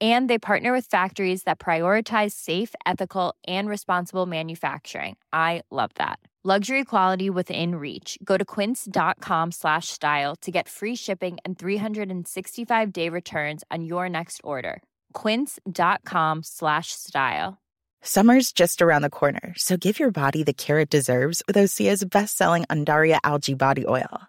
And 0.00 0.28
they 0.28 0.38
partner 0.38 0.72
with 0.72 0.86
factories 0.86 1.44
that 1.44 1.58
prioritize 1.58 2.32
safe, 2.32 2.74
ethical, 2.84 3.34
and 3.46 3.66
responsible 3.68 4.26
manufacturing. 4.26 5.16
I 5.32 5.62
love 5.70 5.90
that. 5.94 6.18
Luxury 6.44 6.84
quality 6.84 7.28
within 7.28 7.74
reach. 7.74 8.18
Go 8.22 8.36
to 8.36 8.44
quince.com 8.44 9.50
slash 9.50 9.88
style 9.88 10.36
to 10.42 10.50
get 10.52 10.68
free 10.68 10.94
shipping 10.94 11.38
and 11.44 11.58
365 11.58 12.92
day 12.92 13.08
returns 13.08 13.64
on 13.72 13.84
your 13.84 14.08
next 14.08 14.40
order. 14.44 14.80
Quince.com 15.12 16.44
slash 16.44 16.92
style. 16.92 17.58
Summer's 18.00 18.52
just 18.52 18.80
around 18.80 19.02
the 19.02 19.10
corner, 19.10 19.54
so 19.56 19.76
give 19.76 19.98
your 19.98 20.12
body 20.12 20.44
the 20.44 20.52
care 20.52 20.78
it 20.78 20.88
deserves 20.88 21.42
with 21.48 21.56
Osea's 21.56 22.04
best 22.04 22.36
selling 22.36 22.64
Undaria 22.70 23.18
algae 23.24 23.54
body 23.54 23.84
oil. 23.88 24.28